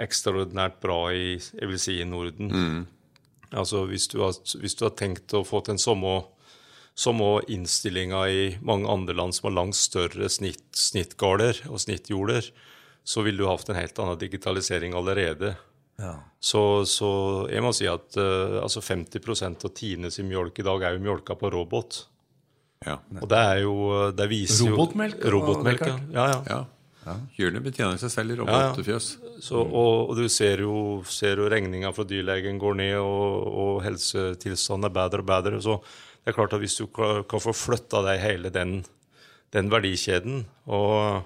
ekstraordinært 0.00 0.76
bra 0.82 0.98
i 1.16 1.38
jeg 1.38 1.68
vil 1.70 1.80
si, 1.80 1.96
i 2.00 2.08
Norden. 2.08 2.86
Altså 3.50 3.86
hvis 3.88 4.06
du, 4.12 4.20
har, 4.22 4.36
hvis 4.60 4.76
du 4.76 4.84
har 4.84 4.92
tenkt 4.98 5.32
å 5.34 5.40
få 5.44 5.62
til 5.64 5.74
en 5.74 5.82
samme 5.82 6.12
samme 7.00 7.40
innstillinga 7.48 8.28
i 8.28 8.42
mange 8.60 8.90
andre 8.90 9.14
land 9.16 9.34
som 9.34 9.48
har 9.48 9.56
langt 9.56 9.78
større 9.78 10.28
snitt, 10.28 10.66
snittgårder 10.76 11.62
og 11.70 11.80
snittjorder, 11.80 12.50
så 13.04 13.24
ville 13.24 13.40
du 13.40 13.48
hatt 13.48 13.70
en 13.70 13.78
helt 13.78 13.98
annen 14.02 14.20
digitalisering 14.20 14.94
allerede. 14.96 15.54
Ja. 16.00 16.14
Så, 16.40 16.84
så 16.88 17.10
jeg 17.52 17.64
må 17.64 17.72
si 17.76 17.88
at 17.90 18.16
uh, 18.20 18.60
altså 18.62 18.82
50% 18.84 19.66
av 19.66 19.74
Tines 19.76 20.20
i 20.20 20.26
mjølk 20.26 20.60
i 20.60 20.66
dag 20.66 20.84
er 20.84 20.96
jo 20.96 21.04
mjølka 21.04 21.36
på 21.40 21.52
robot. 21.52 22.04
Ja. 22.86 22.94
Og 23.20 23.26
det 23.28 23.38
er 23.44 23.58
jo 23.60 23.72
det 24.16 24.26
viser 24.30 24.70
jo- 24.70 24.76
Robotmelk, 24.76 25.18
Robotmelk, 25.32 25.82
ja. 25.84 25.96
Ja, 26.14 26.26
ja. 26.48 26.60
ja. 27.04 27.16
Kyrne 27.36 27.60
betjener 27.60 27.98
seg 28.00 28.10
selv 28.14 28.32
i 28.32 28.36
Ja, 28.38 28.44
ja. 28.46 28.68
robotfjøs. 28.70 29.08
Så, 29.44 29.56
og, 29.60 30.10
og 30.10 30.16
du 30.16 30.28
ser 30.32 30.62
jo, 30.64 31.02
ser 31.04 31.36
jo 31.42 31.48
regninga 31.52 31.90
fra 31.92 32.04
dyrlegen 32.08 32.58
går 32.60 32.74
ned, 32.80 32.94
og, 33.00 33.50
og 33.64 33.82
helsetilstanden 33.84 34.88
er 34.88 34.94
bedre 34.96 35.20
og 35.20 35.28
bedre. 35.28 35.60
Så 35.60 35.76
det 36.24 36.32
er 36.32 36.36
klart 36.38 36.52
at 36.56 36.60
hvis 36.60 36.76
du 36.80 36.86
kan 36.86 37.22
kan 37.28 37.40
få 37.44 37.52
flytta 37.56 38.00
deg 38.06 38.20
hele 38.24 38.52
den, 38.54 38.78
den 39.52 39.68
verdikjeden 39.72 40.46
og, 40.66 41.24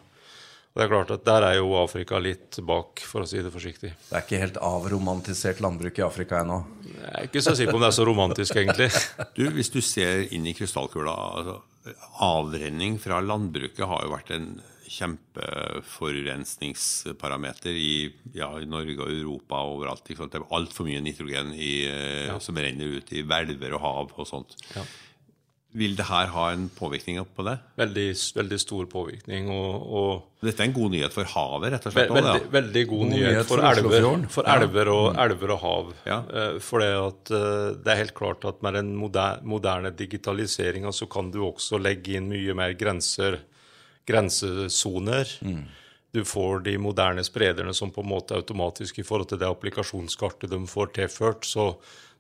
og 0.75 0.81
det 0.81 0.89
er 0.89 0.91
klart 0.91 1.11
at 1.15 1.23
Der 1.23 1.45
er 1.47 1.55
jo 1.61 1.69
Afrika 1.79 2.19
litt 2.19 2.59
bak, 2.67 2.99
for 3.07 3.23
å 3.23 3.29
si 3.31 3.39
det 3.39 3.55
forsiktig. 3.55 3.95
Det 3.95 4.11
er 4.11 4.27
ikke 4.27 4.43
helt 4.43 4.59
avromantisert 4.59 5.63
landbruk 5.63 5.95
i 6.01 6.03
Afrika 6.03 6.41
ennå. 6.43 6.67
Jeg 6.91 7.13
er 7.13 7.29
ikke 7.29 7.45
så 7.47 7.55
sikker 7.55 7.71
på 7.71 7.79
om 7.79 7.85
det 7.85 7.93
er 7.93 8.01
så 8.01 8.07
romantisk, 8.09 8.57
egentlig. 8.59 8.91
Du, 9.39 9.47
Hvis 9.55 9.71
du 9.71 9.79
ser 9.87 10.27
inn 10.35 10.43
i 10.51 10.57
krystallkula 10.57 11.15
altså, 11.39 11.63
Avrenning 12.27 12.99
fra 12.99 13.23
landbruket 13.23 13.87
har 13.87 14.03
jo 14.03 14.11
vært 14.17 14.35
en 14.35 14.59
kjempeforurensningsparameter 14.95 17.71
i, 17.71 18.13
ja, 18.37 18.51
i 18.59 18.67
Norge 18.69 18.99
og 18.99 19.11
Europa 19.15 19.63
og 19.63 19.79
overalt. 19.79 20.09
Ikke 20.09 20.23
sant? 20.25 20.33
Det 20.35 20.41
er 20.43 20.57
altfor 20.59 20.85
mye 20.89 21.05
nitrogen 21.05 21.49
i, 21.55 21.87
ja. 22.29 22.37
som 22.43 22.59
renner 22.59 22.89
ut 22.99 23.09
i 23.15 23.23
hvelver 23.23 23.71
og 23.79 23.83
hav 23.85 24.07
og 24.19 24.27
sånt. 24.29 24.53
Ja. 24.75 24.83
Vil 25.75 25.97
det 25.99 26.05
her 26.07 26.29
ha 26.31 26.43
en 26.55 26.69
påvirkning 26.71 27.17
på 27.35 27.43
det? 27.49 27.57
Veldig, 27.81 28.05
veldig 28.37 28.59
stor 28.63 28.85
påvirkning. 28.87 29.49
og, 29.51 29.87
og 29.99 30.45
Dette 30.47 30.63
er 30.63 30.69
en 30.69 30.75
god 30.77 30.93
nyhet 30.93 31.13
for 31.17 31.27
havet, 31.27 31.73
rett 31.75 31.87
og 31.89 31.95
slett? 31.97 32.13
slett. 32.13 32.21
også, 32.21 32.35
Veldig, 32.35 32.53
veldig 32.55 32.85
god 32.93 33.01
God 33.01 33.11
nyhet 33.11 33.33
nyhet 33.33 33.49
for, 33.49 33.57
for 33.59 33.71
elver, 33.73 34.29
for 34.37 34.47
Ja. 34.47 34.55
elver, 34.61 34.91
og, 34.93 35.09
elver 35.25 35.55
og 35.57 35.59
hav. 35.65 35.91
Ja. 36.07 36.19
Eh, 36.31 36.59
For 36.63 36.79
det, 36.85 36.91
at, 36.95 37.33
eh, 37.35 37.75
det 37.83 37.91
er 37.91 38.01
helt 38.05 38.15
klart 38.15 38.45
at 38.47 38.63
med 38.63 38.79
den 38.79 38.95
moder, 39.01 39.41
moderne 39.43 39.91
digitaliseringa 39.91 40.93
så 40.95 41.09
kan 41.11 41.33
du 41.35 41.41
også 41.43 41.83
legge 41.83 42.15
inn 42.21 42.29
mye 42.31 42.55
mer 42.55 42.77
grenser, 42.79 43.41
grensesoner. 44.07 45.27
Mm. 45.43 45.65
Du 46.15 46.23
får 46.25 46.61
de 46.65 46.77
moderne 46.79 47.25
sprederne 47.27 47.75
som 47.75 47.91
på 47.91 48.03
en 48.05 48.11
måte 48.13 48.37
automatisk 48.39 48.99
i 49.03 49.07
forhold 49.07 49.29
til 49.33 49.41
det 49.43 49.49
applikasjonskartet 49.51 50.51
de 50.53 50.61
får 50.71 50.93
tilført. 51.01 51.43
så 51.45 51.75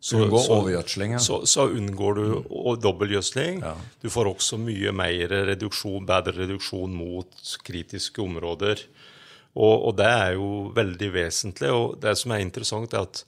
så, 0.04 0.18
Unngå 0.20 0.40
overgjødsling, 0.52 1.14
ja. 1.16 1.20
så, 1.24 1.38
så 1.48 1.64
unngår 1.72 2.18
du 2.18 2.24
dobbeltgjødsling. 2.28 3.62
dobbeltgjødsling. 3.62 3.62
Du 4.04 4.10
får 4.12 4.28
også 4.34 4.58
mye 4.60 4.92
mer 4.92 5.32
reduksjon, 5.48 6.04
bedre 6.08 6.34
reduksjon 6.42 6.92
mot 6.92 7.54
kritiske 7.64 8.20
områder. 8.20 8.82
Og, 9.54 9.86
og 9.88 9.96
det 9.96 10.10
er 10.10 10.34
jo 10.36 10.50
veldig 10.76 11.08
vesentlig. 11.14 11.70
Og 11.72 11.96
det 12.02 12.12
som 12.20 12.34
er 12.36 12.44
interessant, 12.44 12.92
er 12.92 13.06
at 13.08 13.24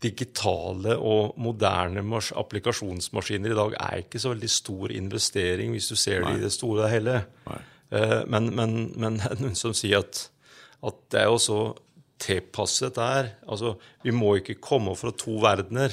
digitale 0.00 0.96
og 1.00 1.36
moderne 1.40 2.02
mas- 2.04 2.32
applikasjonsmaskiner 2.36 3.52
i 3.52 3.56
dag 3.56 3.76
er 3.80 4.02
ikke 4.04 4.20
så 4.20 4.32
veldig 4.34 4.50
stor 4.52 4.92
investering, 4.92 5.72
hvis 5.72 5.88
du 5.92 5.96
ser 5.96 6.24
det 6.24 6.34
i 6.36 6.42
det 6.44 6.52
store 6.52 6.84
og 6.84 6.92
hele. 6.92 7.22
Eh, 7.92 8.22
Men, 8.28 8.50
men, 8.56 8.76
men 8.96 9.20
noen 9.40 9.54
som 9.56 9.72
sier 9.76 10.00
at, 10.04 10.30
at 10.84 10.96
det 11.12 11.20
er 11.22 11.28
jo 11.30 11.38
så 11.40 11.60
tilpasset 12.22 12.96
er, 13.02 13.32
Altså, 13.48 13.74
vi 14.04 14.10
må 14.14 14.36
ikke 14.40 14.58
komme 14.60 14.94
fra 14.96 15.10
to 15.12 15.38
verdener. 15.42 15.92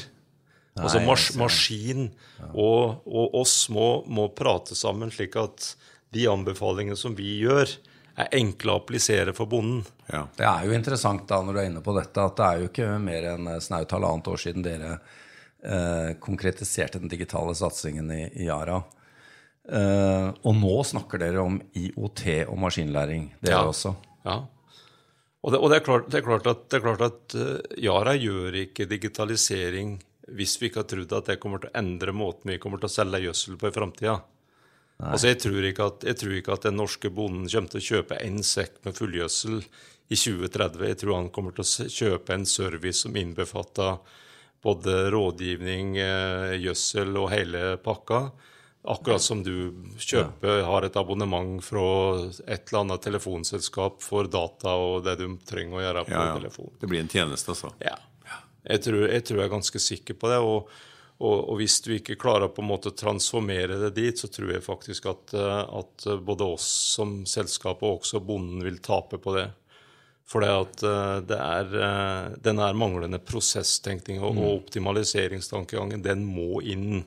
altså 0.77 1.01
mas. 1.05 1.35
Maskin 1.37 2.11
og, 2.53 3.01
og 3.05 3.35
oss 3.41 3.69
må, 3.69 4.03
må 4.07 4.29
prate 4.33 4.75
sammen, 4.75 5.11
slik 5.11 5.35
at 5.35 5.75
de 6.13 6.27
anbefalingene 6.29 6.97
som 6.97 7.15
vi 7.17 7.39
gjør, 7.41 7.69
er 8.15 8.27
enkle 8.37 8.71
å 8.75 8.79
applisere 8.81 9.33
for 9.33 9.49
bonden. 9.49 9.83
Ja. 10.11 10.27
Det 10.37 10.45
er 10.45 10.65
jo 10.67 10.73
interessant 10.77 11.25
da 11.27 11.39
når 11.41 11.53
du 11.53 11.59
er 11.59 11.69
inne 11.71 11.81
på 11.81 11.95
dette, 11.97 12.21
at 12.21 12.35
det 12.37 12.45
er 12.45 12.59
jo 12.61 12.67
ikke 12.69 12.89
mer 13.01 13.23
enn 13.31 13.47
eh, 13.49 13.59
snaut 13.59 13.89
halvannet 13.95 14.27
år 14.29 14.37
siden 14.43 14.61
dere 14.65 14.91
eh, 15.65 16.11
konkretiserte 16.21 16.99
den 17.01 17.09
digitale 17.09 17.55
satsingen 17.57 18.11
i, 18.13 18.27
i 18.37 18.45
Yara. 18.51 18.83
Eh, 19.65 20.27
og 20.43 20.57
nå 20.59 20.75
snakker 20.85 21.21
dere 21.23 21.41
om 21.41 21.57
IOT 21.73 22.23
og 22.51 22.57
maskinlæring, 22.65 23.31
dere 23.41 23.61
Ja. 23.63 23.65
også. 23.71 23.95
Ja. 24.27 24.37
Og, 25.43 25.51
det, 25.51 25.59
og 25.59 25.69
det, 25.71 25.77
er 25.81 25.85
klart, 25.85 26.09
det 26.12 26.19
er 26.21 26.25
klart 26.25 26.47
at, 26.47 26.65
det 26.71 26.77
er 26.79 26.83
klart 26.85 27.01
at 27.03 27.35
eh, 27.35 27.79
Yara 27.83 28.13
gjør 28.15 28.55
ikke 28.63 28.88
digitalisering 28.88 29.97
hvis 30.33 30.55
vi 30.62 30.69
ikke 30.69 30.79
har 30.79 30.88
trodd 30.88 31.15
at 31.17 31.27
det 31.27 31.39
kommer 31.43 31.59
til 31.59 31.67
å 31.73 31.77
endre 31.81 32.13
måten 32.15 32.53
vi 32.53 32.59
kommer 32.63 32.79
til 32.79 32.88
å 32.88 32.93
selge 32.93 33.19
gjødsel 33.25 33.57
på 33.59 33.67
i 33.67 33.75
framtida. 33.75 34.21
Altså, 35.03 35.27
jeg, 35.33 35.39
tror 35.43 35.65
at- 35.67 36.05
jeg 36.07 36.15
tror 36.21 36.35
ikke 36.38 36.53
at 36.55 36.67
den 36.69 36.77
norske 36.79 37.09
bonden 37.12 37.50
kommer 37.51 37.73
til 37.73 37.81
å 37.81 37.88
kjøpe 37.89 38.21
én 38.23 38.39
sekk 38.45 38.77
med 38.85 38.95
fullgjødsel 38.95 39.57
i 39.59 40.15
2030. 40.15 40.85
Jeg 40.88 41.00
tror 41.01 41.15
han 41.17 41.29
kommer 41.33 41.51
til 41.57 41.65
å 41.65 41.88
kjøpe 41.91 42.38
en 42.38 42.45
service 42.47 43.03
som 43.03 43.17
innbefatter 43.19 43.97
både 44.63 44.95
rådgivning, 45.12 45.97
eh, 46.00 46.55
gjødsel 46.63 47.17
og 47.19 47.31
hele 47.33 47.65
pakka. 47.83 48.21
Akkurat 48.83 49.21
som 49.23 49.43
du 49.43 49.53
kjøper, 49.95 50.63
har 50.67 50.83
et 50.83 50.97
abonnement 50.99 51.61
fra 51.63 51.83
et 52.51 52.65
eller 52.67 52.81
annet 52.81 53.03
telefonselskap 53.05 54.01
for 54.03 54.27
data 54.27 54.73
og 54.75 55.05
det 55.05 55.13
du 55.21 55.37
trenger 55.47 55.77
å 55.79 55.83
gjøre 55.85 56.03
på 56.09 56.11
Ja, 56.17 56.25
ja. 56.27 56.33
telefon. 56.35 56.73
Det 56.81 56.89
blir 56.91 56.99
en 56.99 57.11
tjeneste, 57.11 57.53
altså. 57.55 57.71
Ja. 57.79 57.95
Jeg 58.63 58.83
tror, 58.83 59.05
jeg 59.07 59.23
tror 59.27 59.39
jeg 59.39 59.47
er 59.47 59.53
ganske 59.53 59.79
sikker 59.85 60.17
på 60.19 60.31
det. 60.31 60.41
Og, 60.43 60.67
og, 61.23 61.37
og 61.51 61.57
hvis 61.61 61.77
du 61.83 61.93
ikke 61.95 62.19
klarer 62.19 62.51
på 62.51 62.63
en 62.63 62.69
måte 62.73 62.91
å 62.91 62.97
transformere 62.99 63.79
det 63.85 63.93
dit, 63.95 64.19
så 64.19 64.27
tror 64.31 64.51
jeg 64.51 64.65
faktisk 64.67 65.07
at, 65.11 65.33
eh, 65.35 65.63
at 65.79 66.07
både 66.23 66.47
oss 66.57 66.67
som 66.97 67.21
selskap 67.29 67.83
og 67.83 68.01
også 68.01 68.19
bonden 68.23 68.63
vil 68.67 68.79
tape 68.83 69.19
på 69.23 69.35
det. 69.35 69.47
For 70.27 70.43
det 70.43 70.51
at 70.55 70.83
eh, 70.87 71.17
det 71.31 71.39
er 71.39 71.73
eh, 71.87 72.37
den 72.43 72.59
her 72.63 72.75
manglende 72.79 73.19
prosesstenkninga 73.23 74.27
og 74.27 74.43
optimaliseringstankegangen, 74.63 76.03
den 76.03 76.23
må 76.27 76.59
inn 76.63 77.03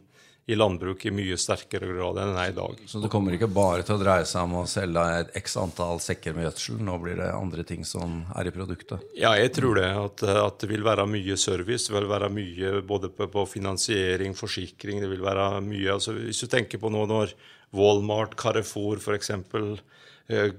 i 0.47 0.55
landbruk 0.55 1.03
i 1.07 1.11
mye 1.11 1.35
sterkere 1.43 1.89
grad 1.91 2.19
enn 2.23 2.29
den 2.31 2.37
er 2.39 2.53
i 2.53 2.55
dag. 2.55 2.79
Så 2.87 3.01
det 3.03 3.09
kommer 3.11 3.35
ikke 3.35 3.49
bare 3.51 3.83
til 3.83 3.97
å 3.97 3.99
dreie 3.99 4.23
seg 4.31 4.45
om 4.47 4.53
å 4.61 4.67
selge 4.71 5.03
et 5.21 5.33
x 5.41 5.57
antall 5.59 5.99
sekker 5.99 6.37
med 6.37 6.47
gjødsel. 6.47 6.77
Nå 6.87 6.95
blir 7.03 7.17
det 7.19 7.33
andre 7.35 7.65
ting 7.67 7.83
som 7.89 8.21
er 8.39 8.47
i 8.47 8.53
produktet. 8.55 9.03
Ja, 9.19 9.33
jeg 9.35 9.51
tror 9.57 9.75
det. 9.81 9.89
At, 9.91 10.23
at 10.23 10.61
det 10.63 10.69
vil 10.71 10.87
være 10.87 11.09
mye 11.11 11.35
service. 11.41 11.89
Det 11.89 11.97
vil 11.97 12.07
være 12.13 12.31
mye 12.31 12.77
både 12.87 13.11
på, 13.11 13.27
på 13.33 13.43
finansiering, 13.57 14.37
forsikring. 14.39 15.03
Det 15.03 15.11
vil 15.11 15.25
være 15.27 15.49
mye 15.67 15.97
altså 15.99 16.15
Hvis 16.15 16.45
du 16.45 16.47
tenker 16.53 16.79
på 16.79 16.93
nå 16.95 17.03
når 17.11 17.35
Walmart, 17.75 18.37
Carrefour 18.39 19.03
f.eks. 19.03 19.33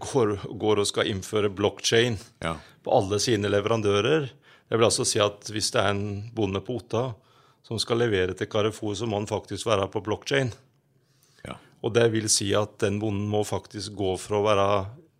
Går, 0.03 0.33
går 0.63 0.79
og 0.83 0.87
skal 0.87 1.09
innføre 1.11 1.49
blockchain 1.51 2.19
Ja. 2.43 2.57
på 2.83 2.91
alle 2.95 3.19
sine 3.23 3.47
leverandører. 3.51 4.27
Det 4.67 4.75
vil 4.75 4.87
altså 4.87 5.07
si 5.07 5.19
at 5.23 5.47
hvis 5.51 5.71
det 5.71 5.79
er 5.79 5.95
en 5.95 6.05
bonde 6.35 6.59
på 6.63 6.75
Otta 6.81 7.05
som 7.67 7.79
skal 7.83 7.99
levere 7.99 8.35
til 8.37 8.47
Carrefour, 8.51 8.95
så 8.95 9.07
må 9.09 9.19
han 9.19 9.27
faktisk 9.29 9.67
være 9.67 9.89
på 9.91 10.01
blockchain. 10.05 10.53
Ja. 11.45 11.57
Og 11.83 11.91
det 11.97 12.05
vil 12.13 12.29
si 12.31 12.53
at 12.55 12.77
den 12.83 12.99
bonden 13.01 13.27
må 13.31 13.43
faktisk 13.47 13.97
gå 13.99 14.13
fra 14.21 14.39
å 14.39 14.45
være 14.45 14.67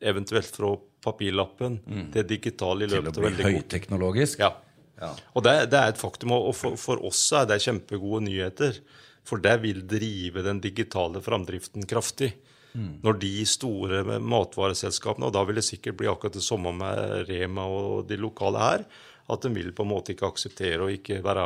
eventuelt 0.08 0.56
fra 0.56 0.72
papirlappen 1.04 1.80
til 2.14 2.26
digital 2.30 2.84
i 2.84 2.88
Til 2.88 3.00
å 3.00 3.04
løpet 3.04 3.18
av 3.20 3.24
bli 3.24 3.30
veldig 3.30 3.44
kort 3.44 3.52
tid. 3.52 3.60
høyteknologisk. 3.62 4.40
Ja. 4.46 4.54
Ja. 4.98 5.12
Og 5.38 5.44
det, 5.46 5.54
det 5.70 5.78
er 5.78 5.92
et 5.94 6.00
faktum. 6.02 6.32
Og 6.34 6.56
for, 6.58 6.78
for 6.82 7.04
oss 7.06 7.20
er 7.38 7.46
det 7.52 7.60
kjempegode 7.62 8.24
nyheter. 8.26 8.80
For 9.28 9.38
det 9.44 9.58
vil 9.62 9.84
drive 9.86 10.42
den 10.46 10.62
digitale 10.64 11.22
framdriften 11.22 11.86
kraftig. 11.90 12.32
Når 12.78 13.16
de 13.22 13.30
store 13.50 14.02
matvareselskapene, 14.22 15.26
og 15.30 15.34
da 15.34 15.42
vil 15.48 15.58
det 15.58 15.64
sikkert 15.66 15.96
bli 15.98 16.10
akkurat 16.12 16.36
det 16.38 16.44
samme 16.46 16.70
med 16.78 17.24
Rema 17.30 17.64
og 17.74 18.04
de 18.10 18.20
lokale 18.22 18.62
her, 18.62 18.84
at 19.34 19.42
de 19.42 19.50
vil 19.56 19.72
på 19.74 19.82
en 19.86 19.90
måte 19.96 20.14
ikke 20.14 20.28
akseptere 20.30 20.86
å 20.86 20.92
ikke 20.94 21.18
være 21.26 21.46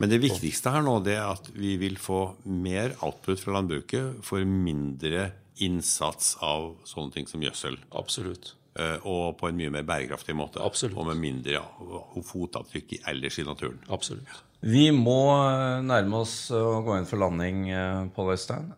Men 0.00 0.08
det 0.08 0.18
viktigste 0.22 0.72
her 0.72 0.82
nå 0.86 0.94
det 1.04 1.18
er 1.18 1.26
at 1.28 1.50
vi 1.52 1.74
vil 1.80 1.98
få 2.00 2.22
mer 2.48 2.94
output 3.04 3.40
fra 3.42 3.58
landbruket 3.58 4.22
for 4.24 4.44
mindre 4.48 5.26
innsats 5.60 6.38
av 6.40 6.70
sånne 6.88 7.12
ting 7.12 7.26
som 7.28 7.42
gjødsel. 7.44 7.76
Absolutt. 8.00 8.54
eh, 8.80 8.96
Og 9.04 9.36
på 9.36 9.48
en 9.50 9.58
mye 9.58 9.70
mer 9.74 9.84
bærekraftig 9.84 10.32
måte. 10.38 10.62
Absolutt. 10.64 10.96
Og 10.96 11.10
med 11.10 11.20
mindre 11.20 11.60
fotavtrykk 12.24 12.96
ellers 13.12 13.38
i 13.38 13.44
naturen. 13.44 13.78
Absolutt. 13.92 14.30
Vi 14.64 14.86
må 14.96 15.18
eh, 15.36 15.82
nærme 15.84 16.22
oss 16.24 16.50
eh, 16.50 16.56
å 16.56 16.80
gå 16.86 16.96
inn 16.96 17.08
for 17.08 17.20
landing, 17.20 17.66
Pål 18.16 18.32
Øystein. 18.38 18.70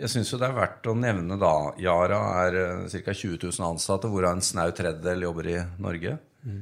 Jeg 0.00 0.08
syns 0.12 0.30
det 0.38 0.46
er 0.46 0.54
verdt 0.54 0.86
å 0.86 0.94
nevne 0.94 1.36
da 1.38 1.52
Yara 1.82 2.18
er 2.46 2.58
ca. 2.90 3.12
20 3.14 3.38
000 3.50 3.64
ansatte, 3.72 4.10
hvorav 4.10 4.36
en 4.36 4.44
snau 4.44 4.68
tredjedel 4.74 5.22
jobber 5.26 5.48
i 5.50 5.56
Norge. 5.82 6.18
Eh, 6.46 6.60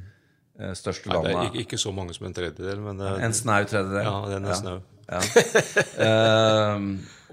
Største 0.59 1.13
Nei, 1.13 1.21
det 1.23 1.35
er 1.37 1.61
ikke, 1.63 1.79
så 1.79 1.93
mange 1.95 2.15
som 2.17 2.27
en 2.27 2.35
tredjedel, 2.35 2.81
men 2.83 2.99
det, 2.99 3.13
En 3.23 3.37
snau 3.37 3.63
tredjedel. 3.63 4.09
ja, 4.09 4.17
den 4.33 4.49
er 4.49 4.59
snau. 4.59 4.79
Ja. 5.09 5.21
uh, 6.05 6.83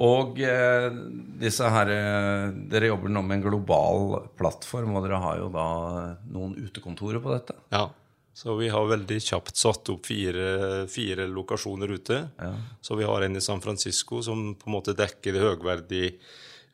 og 0.06 0.38
uh, 0.40 0.86
disse 1.42 1.68
her 1.72 1.90
eh, 1.92 2.46
Dere 2.72 2.88
jobber 2.88 3.12
nå 3.12 3.24
med 3.26 3.38
en 3.38 3.44
global 3.50 4.14
plattform, 4.40 4.94
og 4.96 5.04
dere 5.04 5.20
har 5.24 5.42
jo 5.42 5.50
da 5.52 5.68
noen 6.36 6.56
utekontorer 6.60 7.24
på 7.24 7.34
dette. 7.34 7.58
Ja. 7.76 7.88
Så 8.36 8.58
vi 8.60 8.68
har 8.72 8.88
veldig 8.88 9.18
kjapt 9.24 9.56
satt 9.56 9.92
opp 9.94 10.08
fire, 10.08 10.86
fire 10.92 11.28
lokasjoner 11.32 11.94
ute. 11.96 12.18
Så 12.84 12.98
vi 13.00 13.08
har 13.08 13.24
en 13.24 13.40
i 13.40 13.44
San 13.44 13.64
Francisco 13.64 14.20
som 14.24 14.50
på 14.60 14.68
en 14.68 14.76
måte 14.76 14.96
dekker 14.96 15.38
det 15.38 15.44
høgverdige 15.46 16.18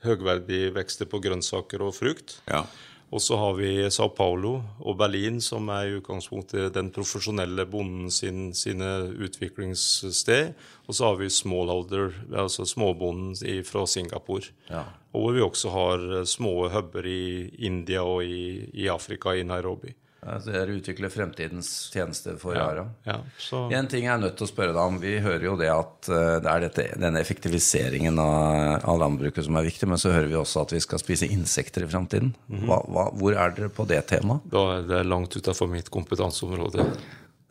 høgverdig 0.05 0.71
vekster 0.75 1.09
på 1.09 1.21
grønnsaker 1.21 1.83
og 1.85 1.93
frukt. 1.93 2.39
Ja. 2.49 2.63
Og 3.11 3.19
så 3.19 3.35
har 3.35 3.57
vi 3.57 3.71
Sao 3.91 4.07
Paulo 4.15 4.53
og 4.79 4.95
Berlin, 5.01 5.41
som 5.43 5.67
er 5.73 5.89
i 5.89 5.95
utgangspunktet 5.97 6.71
den 6.77 6.93
profesjonelle 6.95 7.65
bonden 7.67 8.07
sin, 8.11 8.53
sine 8.55 8.87
utviklingssted. 9.11 10.53
Og 10.87 10.95
så 10.95 11.09
har 11.09 11.17
vi 11.19 11.27
smallholder, 11.29 12.15
altså 12.31 12.63
småbonden 12.65 13.35
fra 13.67 13.83
Singapore. 13.85 14.53
Ja. 14.69 14.85
Og 15.11 15.25
hvor 15.25 15.35
vi 15.35 15.43
også 15.43 15.73
har 15.75 16.05
små 16.23 16.69
huber 16.71 17.07
i 17.07 17.49
India 17.59 18.05
og 18.07 18.23
i, 18.23 18.69
i 18.71 18.87
Afrika, 18.87 19.35
i 19.35 19.43
Nairobi. 19.43 19.91
Altså, 20.21 20.51
dere 20.53 20.75
utvikler 20.77 21.09
fremtidens 21.09 21.67
tjenester 21.89 22.35
for 22.37 22.53
Yara. 22.53 22.83
Ja, 23.07 23.15
så... 23.41 23.63
En 23.73 23.87
ting 23.89 24.05
jeg 24.05 24.13
er 24.13 24.19
nødt 24.21 24.35
til 24.37 24.45
å 24.45 24.49
spørre 24.51 24.75
deg 24.75 24.81
om. 24.81 24.99
Vi 25.01 25.15
hører 25.23 25.45
jo 25.47 25.55
det 25.57 25.71
at 25.73 26.09
eh, 26.13 26.35
det 26.45 26.51
er 26.51 26.65
dette, 26.67 26.85
denne 27.01 27.23
effektiviseringen 27.23 28.21
av, 28.21 28.85
av 28.85 28.99
landbruket 29.01 29.47
som 29.47 29.57
er 29.57 29.65
viktig, 29.65 29.89
men 29.89 30.01
så 30.01 30.13
hører 30.13 30.29
vi 30.29 30.37
også 30.37 30.61
at 30.61 30.75
vi 30.75 30.83
skal 30.85 31.01
spise 31.01 31.25
insekter 31.25 31.87
i 31.87 31.89
fremtiden. 31.89 32.35
Hva, 32.67 32.83
hva, 32.85 33.07
hvor 33.17 33.33
er 33.33 33.57
dere 33.57 33.71
på 33.73 33.87
det 33.89 34.03
temaet? 34.13 34.45
Da 34.53 34.63
er 34.75 34.85
det 34.93 35.01
langt 35.09 35.33
utafor 35.33 35.71
mitt 35.73 35.89
kompetanseområde. 35.89 36.85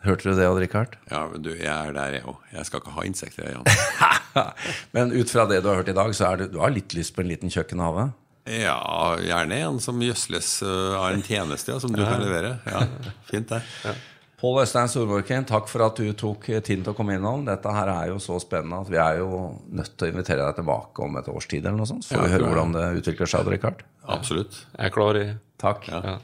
Hørte 0.06 0.30
du 0.30 0.38
det, 0.38 0.46
Odd 0.48 0.62
Rikard? 0.62 0.94
ja, 1.10 1.26
men 1.28 1.42
du, 1.44 1.50
jeg 1.58 1.68
er 1.68 1.92
der, 1.92 2.20
jeg 2.20 2.28
òg. 2.30 2.38
Jeg 2.54 2.70
skal 2.70 2.80
ikke 2.80 2.94
ha 2.94 3.02
insekter, 3.04 3.50
jeg, 3.50 3.80
men 4.96 5.10
ut 5.12 5.34
fra 5.34 5.50
det 5.50 5.58
du 5.60 5.72
har 5.72 5.82
hørt 5.82 5.90
i 5.90 5.98
dag, 5.98 6.14
så 6.16 6.30
er 6.30 6.40
du, 6.40 6.52
du 6.54 6.62
har 6.62 6.72
litt 6.72 6.94
lyst 6.96 7.18
på 7.18 7.26
en 7.26 7.34
liten 7.34 7.52
kjøkkenhave? 7.52 8.12
Ja, 8.50 9.16
gjerne 9.22 9.58
en 9.66 9.80
som 9.82 10.00
gjødsles 10.02 10.62
eh, 10.66 10.94
av 10.98 11.10
en 11.12 11.22
tjeneste 11.22 11.76
som 11.82 11.92
du 11.94 12.02
kan 12.02 12.22
levere. 12.22 12.56
Ja, 12.66 12.86
fint 13.30 13.48
det. 13.52 13.60
Ja. 13.84 13.94
Pål 14.40 14.62
Øystein 14.62 14.88
Storvorken, 14.88 15.44
takk 15.44 15.68
for 15.68 15.84
at 15.84 15.98
du 16.00 16.14
tok 16.16 16.48
eh, 16.48 16.62
tiden 16.64 16.82
til 16.86 16.94
å 16.94 16.96
komme 16.96 17.18
innom. 17.18 17.44
Dette 17.46 17.74
her 17.76 17.92
er 17.92 18.08
jo 18.14 18.16
så 18.24 18.38
spennende 18.40 18.80
at 18.80 18.88
vi 18.90 18.98
er 19.02 19.20
jo 19.20 19.42
nødt 19.68 19.92
til 19.94 20.08
å 20.08 20.14
invitere 20.14 20.46
deg 20.46 20.62
tilbake 20.62 21.04
om 21.04 21.20
et 21.20 21.28
års 21.28 21.50
tid, 21.50 21.66
eller 21.66 21.82
noe 21.82 21.90
sånt, 21.90 22.08
så 22.08 22.16
får 22.16 22.26
vi 22.26 22.34
høre 22.38 22.48
hvordan 22.48 22.74
det 22.78 22.88
utvikler 23.02 23.30
seg. 23.34 23.52
Richard. 23.52 23.84
Absolutt. 24.08 24.64
Jeg 24.78 24.88
er 24.88 24.96
klar 24.96 25.20
i 25.20 25.28
Takk. 25.60 25.86
Ja. 25.92 26.00
Ja. 26.16 26.18